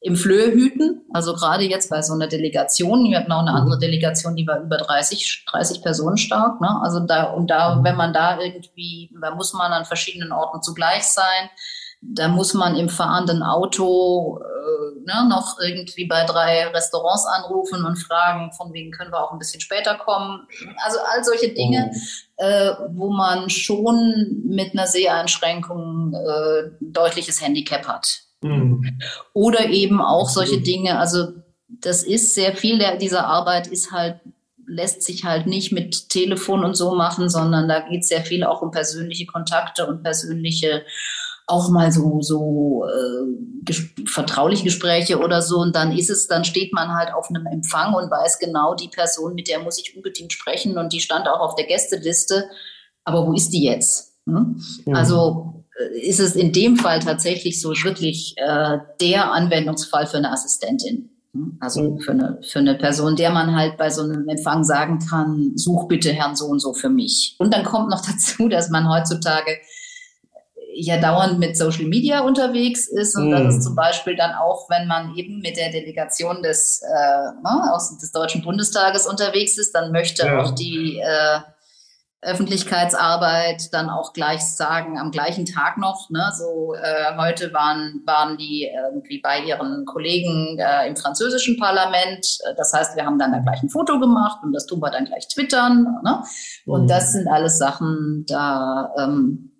im 0.00 0.16
Flöhehüten. 0.16 1.02
Also 1.12 1.34
gerade 1.34 1.64
jetzt 1.64 1.90
bei 1.90 2.02
so 2.02 2.14
einer 2.14 2.28
Delegation, 2.28 3.10
wir 3.10 3.18
hatten 3.18 3.32
auch 3.32 3.40
eine 3.40 3.52
andere 3.52 3.76
mhm. 3.76 3.80
Delegation, 3.80 4.36
die 4.36 4.46
war 4.46 4.60
über 4.60 4.76
30, 4.76 5.44
30 5.50 5.82
Personen 5.82 6.16
stark. 6.16 6.60
Ne? 6.60 6.80
Also 6.82 7.00
da, 7.00 7.24
und 7.24 7.50
da, 7.50 7.76
mhm. 7.76 7.84
wenn 7.84 7.96
man 7.96 8.12
da 8.12 8.40
irgendwie, 8.40 9.10
da 9.20 9.34
muss 9.34 9.52
man 9.52 9.72
an 9.72 9.84
verschiedenen 9.84 10.32
Orten 10.32 10.62
zugleich 10.62 11.04
sein. 11.04 11.50
Da 12.02 12.28
muss 12.28 12.54
man 12.54 12.76
im 12.76 12.88
fahrenden 12.88 13.42
Auto 13.42 14.38
ne, 15.06 15.28
noch 15.28 15.58
irgendwie 15.60 16.06
bei 16.06 16.24
drei 16.24 16.66
Restaurants 16.68 17.26
anrufen 17.26 17.84
und 17.84 17.96
fragen, 17.96 18.52
von 18.52 18.72
wegen 18.72 18.90
können 18.90 19.12
wir 19.12 19.22
auch 19.22 19.32
ein 19.32 19.38
bisschen 19.38 19.60
später 19.60 19.94
kommen. 19.94 20.46
Also 20.84 20.98
all 21.12 21.24
solche 21.24 21.54
Dinge, 21.54 21.90
oh. 22.36 22.42
äh, 22.42 22.72
wo 22.90 23.10
man 23.10 23.48
schon 23.48 24.42
mit 24.44 24.72
einer 24.72 24.86
Seheinschränkung 24.86 26.12
äh, 26.12 26.70
deutliches 26.80 27.40
Handicap 27.40 27.86
hat. 27.86 28.20
Mhm. 28.42 28.98
Oder 29.32 29.66
eben 29.66 30.02
auch 30.02 30.28
solche 30.28 30.60
Dinge, 30.60 30.98
also 30.98 31.28
das 31.68 32.02
ist 32.02 32.34
sehr 32.34 32.54
viel 32.54 32.78
der, 32.78 32.96
dieser 32.96 33.26
Arbeit 33.26 33.66
ist 33.66 33.92
halt 33.92 34.20
lässt 34.68 35.02
sich 35.02 35.24
halt 35.24 35.46
nicht 35.46 35.70
mit 35.70 36.08
Telefon 36.08 36.64
und 36.64 36.74
so 36.74 36.96
machen, 36.96 37.28
sondern 37.28 37.68
da 37.68 37.80
geht 37.88 38.00
es 38.00 38.08
sehr 38.08 38.22
viel 38.22 38.42
auch 38.42 38.62
um 38.62 38.72
persönliche 38.72 39.24
Kontakte 39.24 39.86
und 39.86 40.02
persönliche 40.02 40.84
auch 41.46 41.70
mal 41.70 41.92
so, 41.92 42.20
so 42.20 42.84
äh, 42.86 43.62
ges 43.64 43.84
vertrauliche 44.06 44.64
Gespräche 44.64 45.18
oder 45.20 45.42
so. 45.42 45.58
Und 45.58 45.76
dann 45.76 45.96
ist 45.96 46.10
es, 46.10 46.26
dann 46.26 46.44
steht 46.44 46.72
man 46.72 46.92
halt 46.92 47.14
auf 47.14 47.30
einem 47.30 47.46
Empfang 47.46 47.94
und 47.94 48.10
weiß 48.10 48.38
genau, 48.38 48.74
die 48.74 48.88
Person, 48.88 49.34
mit 49.34 49.48
der 49.48 49.60
muss 49.60 49.78
ich 49.78 49.96
unbedingt 49.96 50.32
sprechen 50.32 50.76
und 50.76 50.92
die 50.92 51.00
stand 51.00 51.28
auch 51.28 51.40
auf 51.40 51.54
der 51.54 51.66
Gästeliste. 51.66 52.48
Aber 53.04 53.26
wo 53.26 53.32
ist 53.32 53.50
die 53.50 53.62
jetzt? 53.62 54.14
Hm? 54.26 54.60
Ja. 54.86 54.94
Also 54.94 55.64
äh, 55.78 56.00
ist 56.00 56.18
es 56.18 56.34
in 56.34 56.52
dem 56.52 56.76
Fall 56.76 56.98
tatsächlich 56.98 57.60
so 57.60 57.70
wirklich 57.70 58.34
äh, 58.38 58.78
der 59.00 59.32
Anwendungsfall 59.32 60.06
für 60.06 60.16
eine 60.16 60.32
Assistentin. 60.32 61.10
Hm? 61.32 61.58
Also 61.60 61.98
für 61.98 62.10
eine, 62.10 62.40
für 62.42 62.58
eine 62.58 62.74
Person, 62.74 63.14
der 63.14 63.30
man 63.30 63.54
halt 63.54 63.76
bei 63.76 63.90
so 63.90 64.02
einem 64.02 64.28
Empfang 64.28 64.64
sagen 64.64 64.98
kann, 64.98 65.52
such 65.54 65.86
bitte 65.86 66.12
Herrn 66.12 66.34
so 66.34 66.46
und 66.46 66.58
so 66.58 66.72
für 66.72 66.88
mich. 66.88 67.36
Und 67.38 67.54
dann 67.54 67.64
kommt 67.64 67.88
noch 67.88 68.04
dazu, 68.06 68.48
dass 68.48 68.68
man 68.68 68.88
heutzutage 68.88 69.58
ja 70.78 70.98
dauernd 70.98 71.38
mit 71.38 71.56
Social 71.56 71.86
Media 71.86 72.20
unterwegs 72.20 72.86
ist 72.88 73.16
und 73.16 73.30
mm. 73.30 73.32
das 73.32 73.54
ist 73.56 73.64
zum 73.64 73.74
Beispiel 73.74 74.16
dann 74.16 74.32
auch, 74.34 74.68
wenn 74.68 74.86
man 74.86 75.14
eben 75.16 75.40
mit 75.40 75.56
der 75.56 75.70
Delegation 75.70 76.42
des, 76.42 76.82
äh, 76.82 77.42
ne, 77.42 77.72
aus, 77.72 77.96
des 77.98 78.12
Deutschen 78.12 78.42
Bundestages 78.42 79.06
unterwegs 79.06 79.58
ist, 79.58 79.72
dann 79.72 79.92
möchte 79.92 80.26
ja. 80.26 80.42
auch 80.42 80.54
die, 80.54 80.98
äh, 80.98 81.40
Öffentlichkeitsarbeit 82.26 83.72
dann 83.72 83.88
auch 83.88 84.12
gleich 84.12 84.40
sagen, 84.40 84.98
am 84.98 85.12
gleichen 85.12 85.46
Tag 85.46 85.78
noch. 85.78 86.10
Ne? 86.10 86.32
So 86.34 86.74
äh, 86.74 87.16
heute 87.16 87.52
waren, 87.52 88.02
waren 88.04 88.36
die 88.36 88.68
irgendwie 88.92 89.20
bei 89.20 89.40
ihren 89.40 89.84
Kollegen 89.84 90.58
äh, 90.58 90.88
im 90.88 90.96
französischen 90.96 91.56
Parlament. 91.56 92.38
Das 92.56 92.72
heißt, 92.72 92.96
wir 92.96 93.06
haben 93.06 93.18
dann 93.18 93.32
da 93.32 93.38
gleich 93.38 93.62
ein 93.62 93.68
Foto 93.68 94.00
gemacht 94.00 94.40
und 94.42 94.52
das 94.52 94.66
tun 94.66 94.80
wir 94.80 94.90
dann 94.90 95.04
gleich 95.04 95.28
twittern. 95.28 96.00
Ne? 96.02 96.22
Und 96.64 96.84
mhm. 96.84 96.88
das 96.88 97.12
sind 97.12 97.28
alles 97.28 97.58
Sachen, 97.58 98.24
da 98.26 98.92
ähm, 98.98 99.52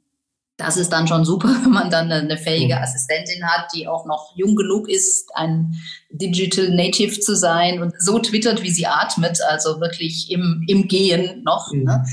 das 0.56 0.76
ist 0.76 0.90
dann 0.90 1.06
schon 1.06 1.24
super, 1.24 1.48
wenn 1.62 1.70
man 1.70 1.90
dann 1.90 2.10
eine 2.10 2.38
fähige 2.38 2.76
mhm. 2.76 2.82
Assistentin 2.82 3.44
hat, 3.46 3.68
die 3.74 3.86
auch 3.86 4.06
noch 4.06 4.32
jung 4.36 4.56
genug 4.56 4.88
ist, 4.88 5.30
ein 5.34 5.74
Digital 6.10 6.70
Native 6.70 7.20
zu 7.20 7.36
sein 7.36 7.82
und 7.82 7.94
so 7.98 8.18
twittert, 8.18 8.62
wie 8.62 8.70
sie 8.70 8.86
atmet, 8.86 9.38
also 9.48 9.80
wirklich 9.80 10.30
im, 10.30 10.64
im 10.66 10.88
Gehen 10.88 11.42
noch, 11.44 11.72
mhm. 11.72 11.84
ne? 11.84 12.04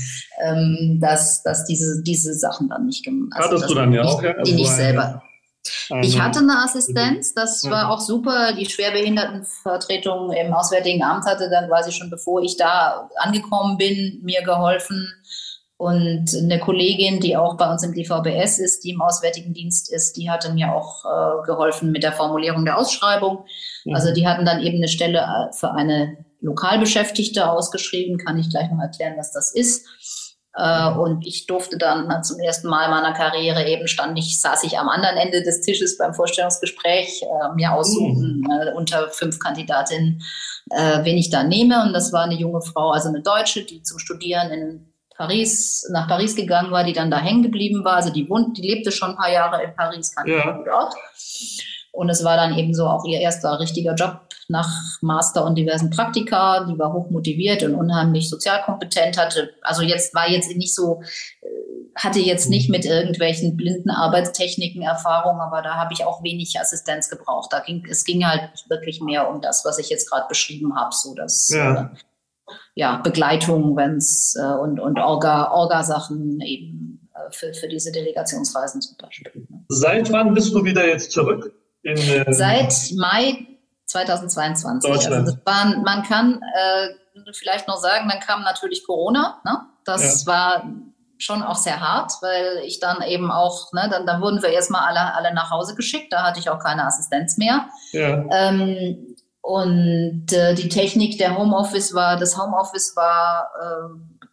ähm, 0.42 0.98
dass, 1.00 1.42
dass 1.42 1.64
diese, 1.64 2.02
diese 2.02 2.34
Sachen 2.34 2.68
dann 2.68 2.86
nicht 2.86 3.04
gemacht 3.04 3.32
also 3.34 3.50
Hattest 3.50 3.70
du 3.70 3.74
dann 3.74 3.92
ja 3.92 4.02
auch, 4.02 4.22
ja? 4.22 4.32
Also 4.32 4.52
die 4.52 4.60
nicht 4.60 4.70
selber. 4.70 5.22
Ich 6.02 6.20
hatte 6.20 6.40
eine 6.40 6.62
Assistenz, 6.62 7.32
das 7.32 7.62
ja. 7.62 7.70
war 7.70 7.90
auch 7.90 8.00
super. 8.00 8.52
Die 8.52 8.66
Schwerbehindertenvertretung 8.66 10.32
im 10.32 10.52
Auswärtigen 10.52 11.02
Amt 11.02 11.24
hatte 11.24 11.48
dann 11.48 11.68
quasi 11.68 11.90
schon 11.90 12.10
bevor 12.10 12.42
ich 12.42 12.58
da 12.58 13.08
angekommen 13.16 13.78
bin, 13.78 14.20
mir 14.22 14.42
geholfen, 14.42 15.10
und 15.84 16.34
eine 16.34 16.58
Kollegin, 16.60 17.20
die 17.20 17.36
auch 17.36 17.58
bei 17.58 17.70
uns 17.70 17.82
im 17.82 17.92
DVBS 17.92 18.58
ist, 18.58 18.84
die 18.84 18.92
im 18.92 19.02
Auswärtigen 19.02 19.52
Dienst 19.52 19.92
ist, 19.92 20.16
die 20.16 20.30
hatte 20.30 20.50
mir 20.50 20.74
auch 20.74 21.04
äh, 21.04 21.46
geholfen 21.46 21.92
mit 21.92 22.02
der 22.02 22.12
Formulierung 22.12 22.64
der 22.64 22.78
Ausschreibung. 22.78 23.44
Mhm. 23.84 23.94
Also 23.94 24.14
die 24.14 24.26
hatten 24.26 24.46
dann 24.46 24.62
eben 24.62 24.78
eine 24.78 24.88
Stelle 24.88 25.18
äh, 25.18 25.52
für 25.52 25.72
eine 25.72 26.24
Lokalbeschäftigte 26.40 27.50
ausgeschrieben. 27.50 28.16
Kann 28.16 28.38
ich 28.38 28.48
gleich 28.48 28.70
noch 28.70 28.80
erklären, 28.80 29.18
was 29.18 29.32
das 29.32 29.54
ist. 29.54 29.86
Äh, 30.54 30.88
und 30.92 31.26
ich 31.26 31.44
durfte 31.44 31.76
dann 31.76 32.22
zum 32.22 32.38
ersten 32.38 32.68
Mal 32.68 32.88
meiner 32.88 33.12
Karriere 33.12 33.66
eben 33.66 33.86
stand 33.86 34.18
ich, 34.18 34.40
saß 34.40 34.64
ich 34.64 34.78
am 34.78 34.88
anderen 34.88 35.18
Ende 35.18 35.42
des 35.42 35.60
Tisches 35.60 35.98
beim 35.98 36.14
Vorstellungsgespräch, 36.14 37.24
äh, 37.24 37.54
mir 37.56 37.74
aussuchen 37.74 38.38
mhm. 38.38 38.50
äh, 38.50 38.72
unter 38.72 39.10
fünf 39.10 39.38
Kandidatinnen, 39.38 40.22
äh, 40.70 41.04
wen 41.04 41.18
ich 41.18 41.28
da 41.28 41.44
nehme. 41.44 41.82
Und 41.82 41.92
das 41.92 42.10
war 42.10 42.22
eine 42.22 42.36
junge 42.36 42.62
Frau, 42.62 42.92
also 42.92 43.10
eine 43.10 43.20
Deutsche, 43.20 43.64
die 43.64 43.82
zum 43.82 43.98
Studieren 43.98 44.50
in 44.50 44.93
Paris, 45.16 45.88
nach 45.92 46.08
Paris 46.08 46.34
gegangen 46.34 46.70
war, 46.70 46.84
die 46.84 46.92
dann 46.92 47.10
da 47.10 47.18
hängen 47.18 47.42
geblieben 47.42 47.84
war. 47.84 47.94
Also 47.94 48.10
die 48.10 48.28
wohnt, 48.28 48.58
die 48.58 48.62
lebte 48.62 48.92
schon 48.92 49.10
ein 49.10 49.16
paar 49.16 49.30
Jahre 49.30 49.62
in 49.62 49.74
Paris, 49.74 50.14
kannte 50.14 50.32
ja. 50.32 50.50
gut 50.50 50.68
aus. 50.68 50.94
Und 51.92 52.08
es 52.08 52.24
war 52.24 52.36
dann 52.36 52.58
eben 52.58 52.74
so 52.74 52.86
auch 52.86 53.04
ihr 53.04 53.20
erster 53.20 53.60
richtiger 53.60 53.94
Job 53.94 54.22
nach 54.48 54.68
Master 55.00 55.44
und 55.44 55.56
diversen 55.56 55.90
Praktika. 55.90 56.64
Die 56.64 56.76
war 56.78 56.92
hoch 56.92 57.08
motiviert 57.10 57.62
und 57.62 57.74
unheimlich 57.74 58.28
sozialkompetent, 58.28 59.16
hatte, 59.16 59.54
also 59.62 59.82
jetzt 59.82 60.12
war 60.12 60.28
jetzt 60.28 60.54
nicht 60.56 60.74
so, 60.74 61.02
äh, 61.40 61.46
hatte 61.94 62.18
jetzt 62.18 62.50
nicht 62.50 62.68
mit 62.68 62.84
irgendwelchen 62.84 63.56
blinden 63.56 63.90
Arbeitstechniken 63.90 64.82
Erfahrung, 64.82 65.40
aber 65.40 65.62
da 65.62 65.76
habe 65.76 65.92
ich 65.92 66.04
auch 66.04 66.24
wenig 66.24 66.58
Assistenz 66.58 67.08
gebraucht. 67.08 67.52
Da 67.52 67.60
ging, 67.60 67.86
es 67.88 68.04
ging 68.04 68.26
halt 68.26 68.50
wirklich 68.68 69.00
mehr 69.00 69.30
um 69.30 69.40
das, 69.40 69.64
was 69.64 69.78
ich 69.78 69.88
jetzt 69.88 70.10
gerade 70.10 70.26
beschrieben 70.28 70.74
habe, 70.74 70.92
so 70.92 71.14
dass 71.14 71.48
ja. 71.50 71.92
Ja, 72.74 72.96
Begleitung 72.96 73.76
wenn's, 73.76 74.34
äh, 74.36 74.44
und, 74.44 74.80
und 74.80 74.98
Orga, 74.98 75.52
Orga-Sachen 75.52 76.40
eben 76.40 77.08
äh, 77.14 77.30
für, 77.30 77.54
für 77.54 77.68
diese 77.68 77.92
Delegationsreisen 77.92 78.80
zum 78.80 78.96
Beispiel. 78.96 79.46
Seit 79.68 80.12
wann 80.12 80.34
bist 80.34 80.52
du 80.54 80.64
wieder 80.64 80.86
jetzt 80.86 81.12
zurück? 81.12 81.52
In, 81.82 81.96
äh, 81.96 82.32
Seit 82.32 82.72
Mai 82.96 83.46
2022. 83.86 84.90
Deutschland. 84.90 85.28
Also 85.28 85.38
war, 85.44 85.76
man 85.82 86.02
kann 86.02 86.40
äh, 86.42 86.88
vielleicht 87.32 87.68
noch 87.68 87.76
sagen, 87.76 88.08
dann 88.08 88.20
kam 88.20 88.42
natürlich 88.42 88.84
Corona. 88.84 89.40
Ne? 89.44 89.60
Das 89.84 90.24
ja. 90.24 90.32
war 90.32 90.64
schon 91.18 91.42
auch 91.42 91.56
sehr 91.56 91.80
hart, 91.80 92.12
weil 92.22 92.62
ich 92.64 92.80
dann 92.80 93.02
eben 93.02 93.30
auch, 93.30 93.72
ne, 93.72 93.88
dann, 93.90 94.06
dann 94.06 94.20
wurden 94.20 94.42
wir 94.42 94.50
erstmal 94.50 94.88
alle, 94.88 95.14
alle 95.14 95.32
nach 95.32 95.50
Hause 95.50 95.74
geschickt, 95.74 96.12
da 96.12 96.24
hatte 96.24 96.40
ich 96.40 96.50
auch 96.50 96.58
keine 96.58 96.84
Assistenz 96.84 97.36
mehr. 97.38 97.68
Ja. 97.92 98.24
Ähm, 98.30 99.14
und 99.44 100.32
äh, 100.32 100.54
die 100.54 100.70
Technik 100.70 101.18
der 101.18 101.36
Homeoffice 101.36 101.92
war, 101.92 102.16
das 102.16 102.38
Homeoffice 102.38 102.96
war, 102.96 103.50
äh, 103.60 104.24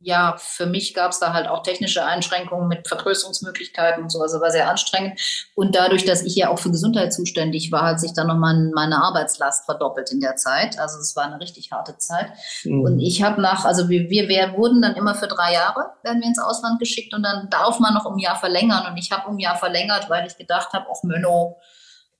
ja, 0.00 0.34
für 0.36 0.66
mich 0.66 0.92
gab 0.92 1.12
es 1.12 1.18
da 1.18 1.32
halt 1.32 1.48
auch 1.48 1.62
technische 1.62 2.04
Einschränkungen 2.04 2.68
mit 2.68 2.86
Vergrößerungsmöglichkeiten 2.86 4.02
und 4.02 4.10
so, 4.12 4.20
also 4.20 4.38
war 4.42 4.50
sehr 4.50 4.68
anstrengend. 4.68 5.18
Und 5.54 5.74
dadurch, 5.74 6.04
dass 6.04 6.20
ich 6.24 6.36
ja 6.36 6.50
auch 6.50 6.58
für 6.58 6.70
Gesundheit 6.70 7.14
zuständig 7.14 7.72
war, 7.72 7.86
hat 7.86 8.00
sich 8.00 8.12
dann 8.12 8.26
nochmal 8.26 8.70
meine 8.74 9.02
Arbeitslast 9.02 9.64
verdoppelt 9.64 10.12
in 10.12 10.20
der 10.20 10.36
Zeit. 10.36 10.78
Also 10.78 10.98
es 10.98 11.16
war 11.16 11.24
eine 11.24 11.40
richtig 11.40 11.72
harte 11.72 11.96
Zeit. 11.96 12.32
Mhm. 12.64 12.82
Und 12.82 13.00
ich 13.00 13.22
habe 13.22 13.40
nach, 13.40 13.64
also 13.64 13.88
wir, 13.88 14.10
wir, 14.10 14.28
wir 14.28 14.52
wurden 14.58 14.82
dann 14.82 14.94
immer 14.94 15.14
für 15.14 15.26
drei 15.26 15.54
Jahre, 15.54 15.94
werden 16.02 16.20
wir 16.20 16.28
ins 16.28 16.38
Ausland 16.38 16.78
geschickt 16.80 17.14
und 17.14 17.22
dann 17.22 17.48
darf 17.48 17.80
man 17.80 17.94
noch 17.94 18.04
um 18.04 18.16
ein 18.16 18.18
Jahr 18.18 18.36
verlängern. 18.36 18.92
Und 18.92 18.98
ich 18.98 19.10
habe 19.10 19.26
um 19.26 19.36
ein 19.36 19.40
Jahr 19.40 19.56
verlängert, 19.56 20.10
weil 20.10 20.26
ich 20.26 20.36
gedacht 20.36 20.74
habe, 20.74 20.90
auch 20.90 21.02
Mönno, 21.02 21.56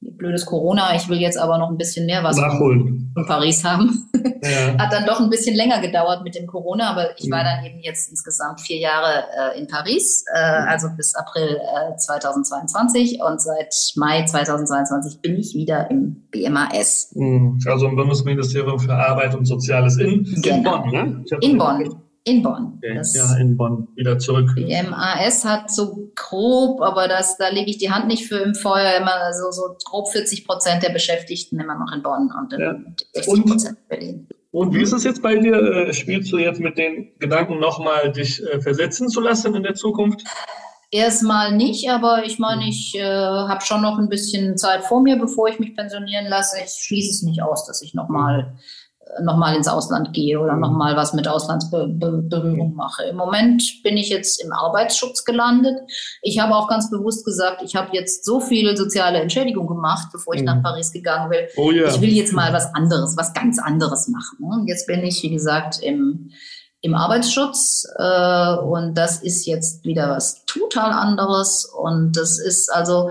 blödes 0.03 0.47
Corona, 0.47 0.95
ich 0.95 1.09
will 1.09 1.19
jetzt 1.19 1.39
aber 1.39 1.59
noch 1.59 1.71
ein 1.71 1.77
bisschen 1.77 2.07
mehr 2.07 2.23
was 2.23 2.37
Nachholen. 2.37 3.11
von 3.15 3.27
Paris 3.27 3.65
haben. 3.65 4.09
Ja. 4.45 4.77
Hat 4.77 4.93
dann 4.93 5.07
doch 5.07 5.21
ein 5.21 5.31
bisschen 5.31 5.55
länger 5.55 5.81
gedauert 5.81 6.25
mit 6.25 6.35
dem 6.35 6.49
Corona, 6.49 6.91
aber 6.91 7.11
ich 7.17 7.31
war 7.31 7.45
dann 7.45 7.65
eben 7.65 7.79
jetzt 7.81 8.11
insgesamt 8.11 8.61
vier 8.61 8.79
Jahre 8.79 9.23
äh, 9.55 9.61
in 9.61 9.69
Paris, 9.69 10.25
äh, 10.35 10.39
also 10.39 10.89
bis 10.97 11.15
April 11.15 11.61
äh, 11.61 11.97
2022 11.97 13.21
und 13.23 13.41
seit 13.41 13.73
Mai 13.95 14.25
2022 14.25 15.21
bin 15.21 15.37
ich 15.37 15.55
wieder 15.55 15.89
im 15.93 16.27
BMAS. 16.33 17.13
Mhm. 17.15 17.61
Also 17.67 17.87
im 17.87 17.95
Bundesministerium 17.95 18.81
für 18.81 18.95
Arbeit 18.95 19.37
und 19.37 19.45
Soziales 19.45 19.97
in, 19.99 20.25
genau. 20.43 20.57
in 20.57 20.63
Bonn, 20.63 20.91
ne? 20.91 21.25
In 21.41 21.59
Bonn. 21.59 22.02
In 22.25 22.43
Bonn. 22.43 22.79
Okay. 22.79 23.01
ja, 23.15 23.37
in 23.37 23.57
Bonn. 23.57 23.89
Wieder 23.97 24.19
zurück. 24.19 24.51
Die 24.57 24.81
MAS 24.89 25.45
hat 25.45 25.73
so 25.73 26.11
grob, 26.15 26.81
aber 26.81 27.09
das, 27.09 27.37
da 27.37 27.49
lege 27.49 27.71
ich 27.71 27.79
die 27.79 27.91
Hand 27.91 28.07
nicht 28.07 28.29
für 28.29 28.39
im 28.39 28.55
Feuer, 28.55 28.97
immer 29.01 29.33
so, 29.33 29.51
so 29.51 29.77
grob 29.85 30.09
40 30.09 30.47
Prozent 30.47 30.85
der 30.85 30.91
Beschäftigten 30.91 31.59
immer 31.59 31.77
noch 31.77 31.93
in 31.93 32.03
Bonn 32.03 32.31
und 32.39 32.53
ja. 32.59 32.77
60 33.15 33.45
Prozent 33.45 33.79
in 33.79 33.89
Berlin. 33.89 34.29
Und 34.53 34.75
wie 34.75 34.83
ist 34.83 34.93
es 34.93 35.03
jetzt 35.03 35.23
bei 35.23 35.37
dir? 35.37 35.55
Äh, 35.55 35.93
spielst 35.93 36.31
du 36.31 36.39
jetzt 36.39 36.61
mit 36.61 36.79
den 36.79 37.09
Gedanken 37.19 37.59
nochmal, 37.59 38.13
dich 38.13 38.41
äh, 38.43 38.61
versetzen 38.61 39.09
zu 39.09 39.21
lassen 39.21 39.55
in 39.55 39.63
der 39.63 39.75
Zukunft? 39.75 40.23
Erstmal 40.91 41.57
nicht, 41.57 41.89
aber 41.89 42.25
ich 42.27 42.39
meine, 42.39 42.69
ich 42.69 42.95
äh, 42.95 43.03
habe 43.03 43.65
schon 43.65 43.81
noch 43.81 43.99
ein 43.99 44.11
bisschen 44.11 44.59
Zeit 44.59 44.85
vor 44.85 45.01
mir, 45.01 45.17
bevor 45.17 45.49
ich 45.49 45.59
mich 45.59 45.75
pensionieren 45.75 46.27
lasse. 46.27 46.59
Ich 46.63 46.85
schließe 46.85 47.11
es 47.11 47.23
nicht 47.23 47.43
aus, 47.43 47.67
dass 47.67 47.81
ich 47.81 47.95
nochmal 47.95 48.59
nochmal 49.21 49.57
ins 49.57 49.69
Ausland 49.69 50.13
gehe 50.13 50.41
oder 50.41 50.55
mhm. 50.55 50.61
nochmal 50.61 50.97
was 50.97 51.13
mit 51.13 51.29
Auslandsberührung 51.29 52.75
mache. 52.75 53.05
Im 53.05 53.17
Moment 53.17 53.83
bin 53.83 53.97
ich 53.97 54.09
jetzt 54.09 54.43
im 54.43 54.53
Arbeitsschutz 54.53 55.25
gelandet. 55.25 55.79
Ich 56.23 56.39
habe 56.39 56.55
auch 56.55 56.69
ganz 56.69 56.91
bewusst 56.91 57.25
gesagt, 57.25 57.63
ich 57.63 57.77
habe 57.77 57.91
jetzt 57.93 58.25
so 58.25 58.41
viel 58.41 58.77
soziale 58.77 59.21
Entschädigung 59.21 59.67
gemacht, 59.67 60.09
bevor 60.13 60.35
ich 60.35 60.43
nach 60.43 60.57
mhm. 60.57 60.63
Paris 60.63 60.93
gegangen 60.93 61.31
will. 61.31 61.49
Oh 61.57 61.71
ja. 61.71 61.89
Ich 61.89 62.01
will 62.01 62.13
jetzt 62.13 62.33
mal 62.33 62.53
was 62.53 62.75
anderes, 62.75 63.17
was 63.17 63.33
ganz 63.35 63.59
anderes 63.59 64.09
machen. 64.09 64.39
Und 64.41 64.67
jetzt 64.67 64.87
bin 64.87 65.03
ich, 65.05 65.23
wie 65.23 65.31
gesagt, 65.31 65.81
im, 65.81 66.31
im 66.81 66.95
Arbeitsschutz 66.95 67.87
äh, 67.97 68.55
und 68.57 68.95
das 68.95 69.23
ist 69.23 69.47
jetzt 69.47 69.85
wieder 69.85 70.11
was 70.11 70.45
total 70.47 70.93
anderes 70.93 71.65
und 71.65 72.17
das 72.17 72.39
ist 72.39 72.73
also 72.73 73.11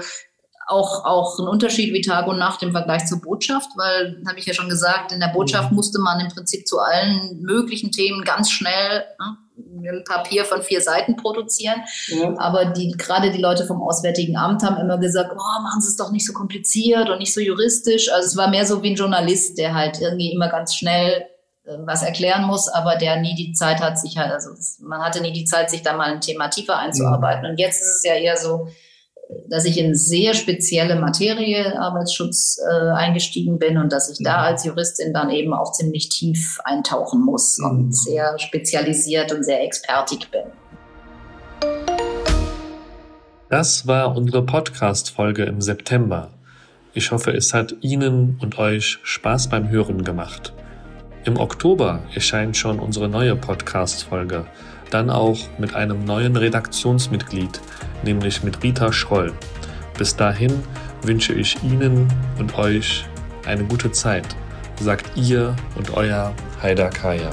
auch, 0.72 1.06
auch 1.06 1.38
ein 1.38 1.48
Unterschied 1.48 1.94
wie 1.94 2.02
Tag 2.02 2.28
und 2.28 2.40
Nacht 2.40 2.64
im 2.64 2.72
Vergleich 2.72 3.06
zur 3.06 3.22
Botschaft, 3.22 3.70
weil, 3.76 4.22
habe 4.28 4.40
ich 4.40 4.46
ja 4.46 4.54
schon 4.54 4.70
gesagt, 4.70 5.12
in 5.12 5.20
der 5.20 5.28
Botschaft 5.28 5.72
mhm. 5.72 5.76
musste 5.76 6.00
man 6.00 6.20
im 6.20 6.30
Prinzip 6.30 6.68
zu 6.68 6.80
allen 6.80 7.42
möglichen 7.42 7.92
Themen 7.92 8.24
ganz 8.24 8.50
schnell 8.50 9.04
ne, 9.20 9.38
ein 9.90 10.04
Papier 10.04 10.46
von 10.46 10.62
vier 10.62 10.82
Seiten 10.82 11.16
produzieren. 11.16 11.82
Ja. 12.08 12.34
Aber 12.38 12.66
die, 12.66 12.92
gerade 12.92 13.32
die 13.32 13.42
Leute 13.42 13.66
vom 13.66 13.82
Auswärtigen 13.82 14.38
Amt 14.38 14.64
haben 14.64 14.78
immer 14.78 14.98
gesagt, 14.98 15.32
oh, 15.34 15.62
machen 15.62 15.82
Sie 15.82 15.90
es 15.90 15.98
doch 15.98 16.12
nicht 16.12 16.26
so 16.26 16.34
kompliziert 16.34 17.10
und 17.10 17.20
nicht 17.20 17.34
so 17.34 17.42
juristisch. 17.42 18.12
Also 18.12 18.28
es 18.28 18.38
war 18.38 18.50
mehr 18.50 18.66
so 18.66 18.82
wie 18.84 18.92
ein 18.92 18.96
Journalist, 18.96 19.58
der 19.58 19.74
halt 19.74 20.00
irgendwie 20.00 20.32
immer 20.32 20.50
ganz 20.50 20.76
schnell 20.76 21.26
äh, 21.66 21.78
was 21.86 22.04
erklären 22.04 22.46
muss, 22.46 22.68
aber 22.68 22.96
der 22.96 23.18
nie 23.18 23.36
die 23.36 23.54
Zeit 23.54 23.82
hat, 23.82 24.00
sich 24.00 24.18
halt, 24.18 24.32
also 24.32 24.52
man 24.80 25.02
hatte 25.02 25.22
nie 25.22 25.34
die 25.34 25.46
Zeit, 25.46 25.70
sich 25.70 25.82
da 25.82 25.94
mal 25.94 26.12
ein 26.12 26.22
Thema 26.22 26.48
tiefer 26.48 26.78
einzuarbeiten. 26.78 27.46
Und 27.46 27.60
jetzt 27.60 27.82
ist 27.82 27.98
es 27.98 28.04
ja 28.04 28.14
eher 28.14 28.38
so, 28.38 28.68
dass 29.48 29.65
ich 29.65 29.78
in 29.78 29.96
sehr 29.96 30.34
spezielle 30.34 30.96
Materie 30.96 31.78
Arbeitsschutz 31.80 32.60
äh, 32.60 32.91
eingestiegen 32.91 33.60
bin 33.60 33.78
und 33.78 33.91
dass 33.91 34.10
ich 34.10 34.24
da 34.24 34.38
mhm. 34.38 34.44
als 34.46 34.65
Juristin 34.65 35.13
dann 35.13 35.30
eben 35.30 35.54
auch 35.54 35.72
ziemlich 35.72 36.10
tief 36.10 36.60
eintauchen 36.63 37.22
muss 37.24 37.58
mhm. 37.58 37.65
und 37.65 37.96
sehr 37.96 38.38
spezialisiert 38.39 39.32
und 39.34 39.44
sehr 39.44 39.63
expertig 39.63 40.30
bin. 40.32 40.44
Das 43.50 43.86
war 43.86 44.15
unsere 44.15 44.46
Podcast-Folge 44.46 45.44
im 45.44 45.60
September. 45.60 46.30
Ich 46.94 47.12
hoffe, 47.12 47.32
es 47.32 47.54
hat 47.54 47.76
Ihnen 47.82 48.38
und 48.41 48.58
euch 48.58 49.00
Spaß 49.04 49.50
beim 49.50 49.70
Hören 49.70 50.04
gemacht. 50.04 50.54
Im 51.24 51.38
Oktober 51.38 52.02
erscheint 52.15 52.58
schon 52.58 52.80
unsere 52.80 53.08
neue 53.08 53.36
Podcast-Folge 53.36 54.46
dann 54.93 55.10
auch 55.10 55.39
mit 55.58 55.75
einem 55.75 56.06
neuen 56.06 56.36
Redaktionsmitglied, 56.36 57.60
nämlich 58.04 58.43
mit 58.43 58.62
Rita 58.63 58.93
Schroll. 58.93 59.34
Bis 59.97 60.15
dahin 60.15 60.51
wünsche 61.01 61.34
ich 61.34 61.62
Ihnen 61.63 62.08
und 62.38 62.58
euch 62.58 63.06
eine 63.45 63.63
gute 63.63 63.91
Zeit, 63.91 64.36
sagt 64.80 65.17
ihr 65.17 65.56
und 65.75 65.95
euer 65.97 66.34
Haider 66.62 66.89
Kaya. 66.89 67.32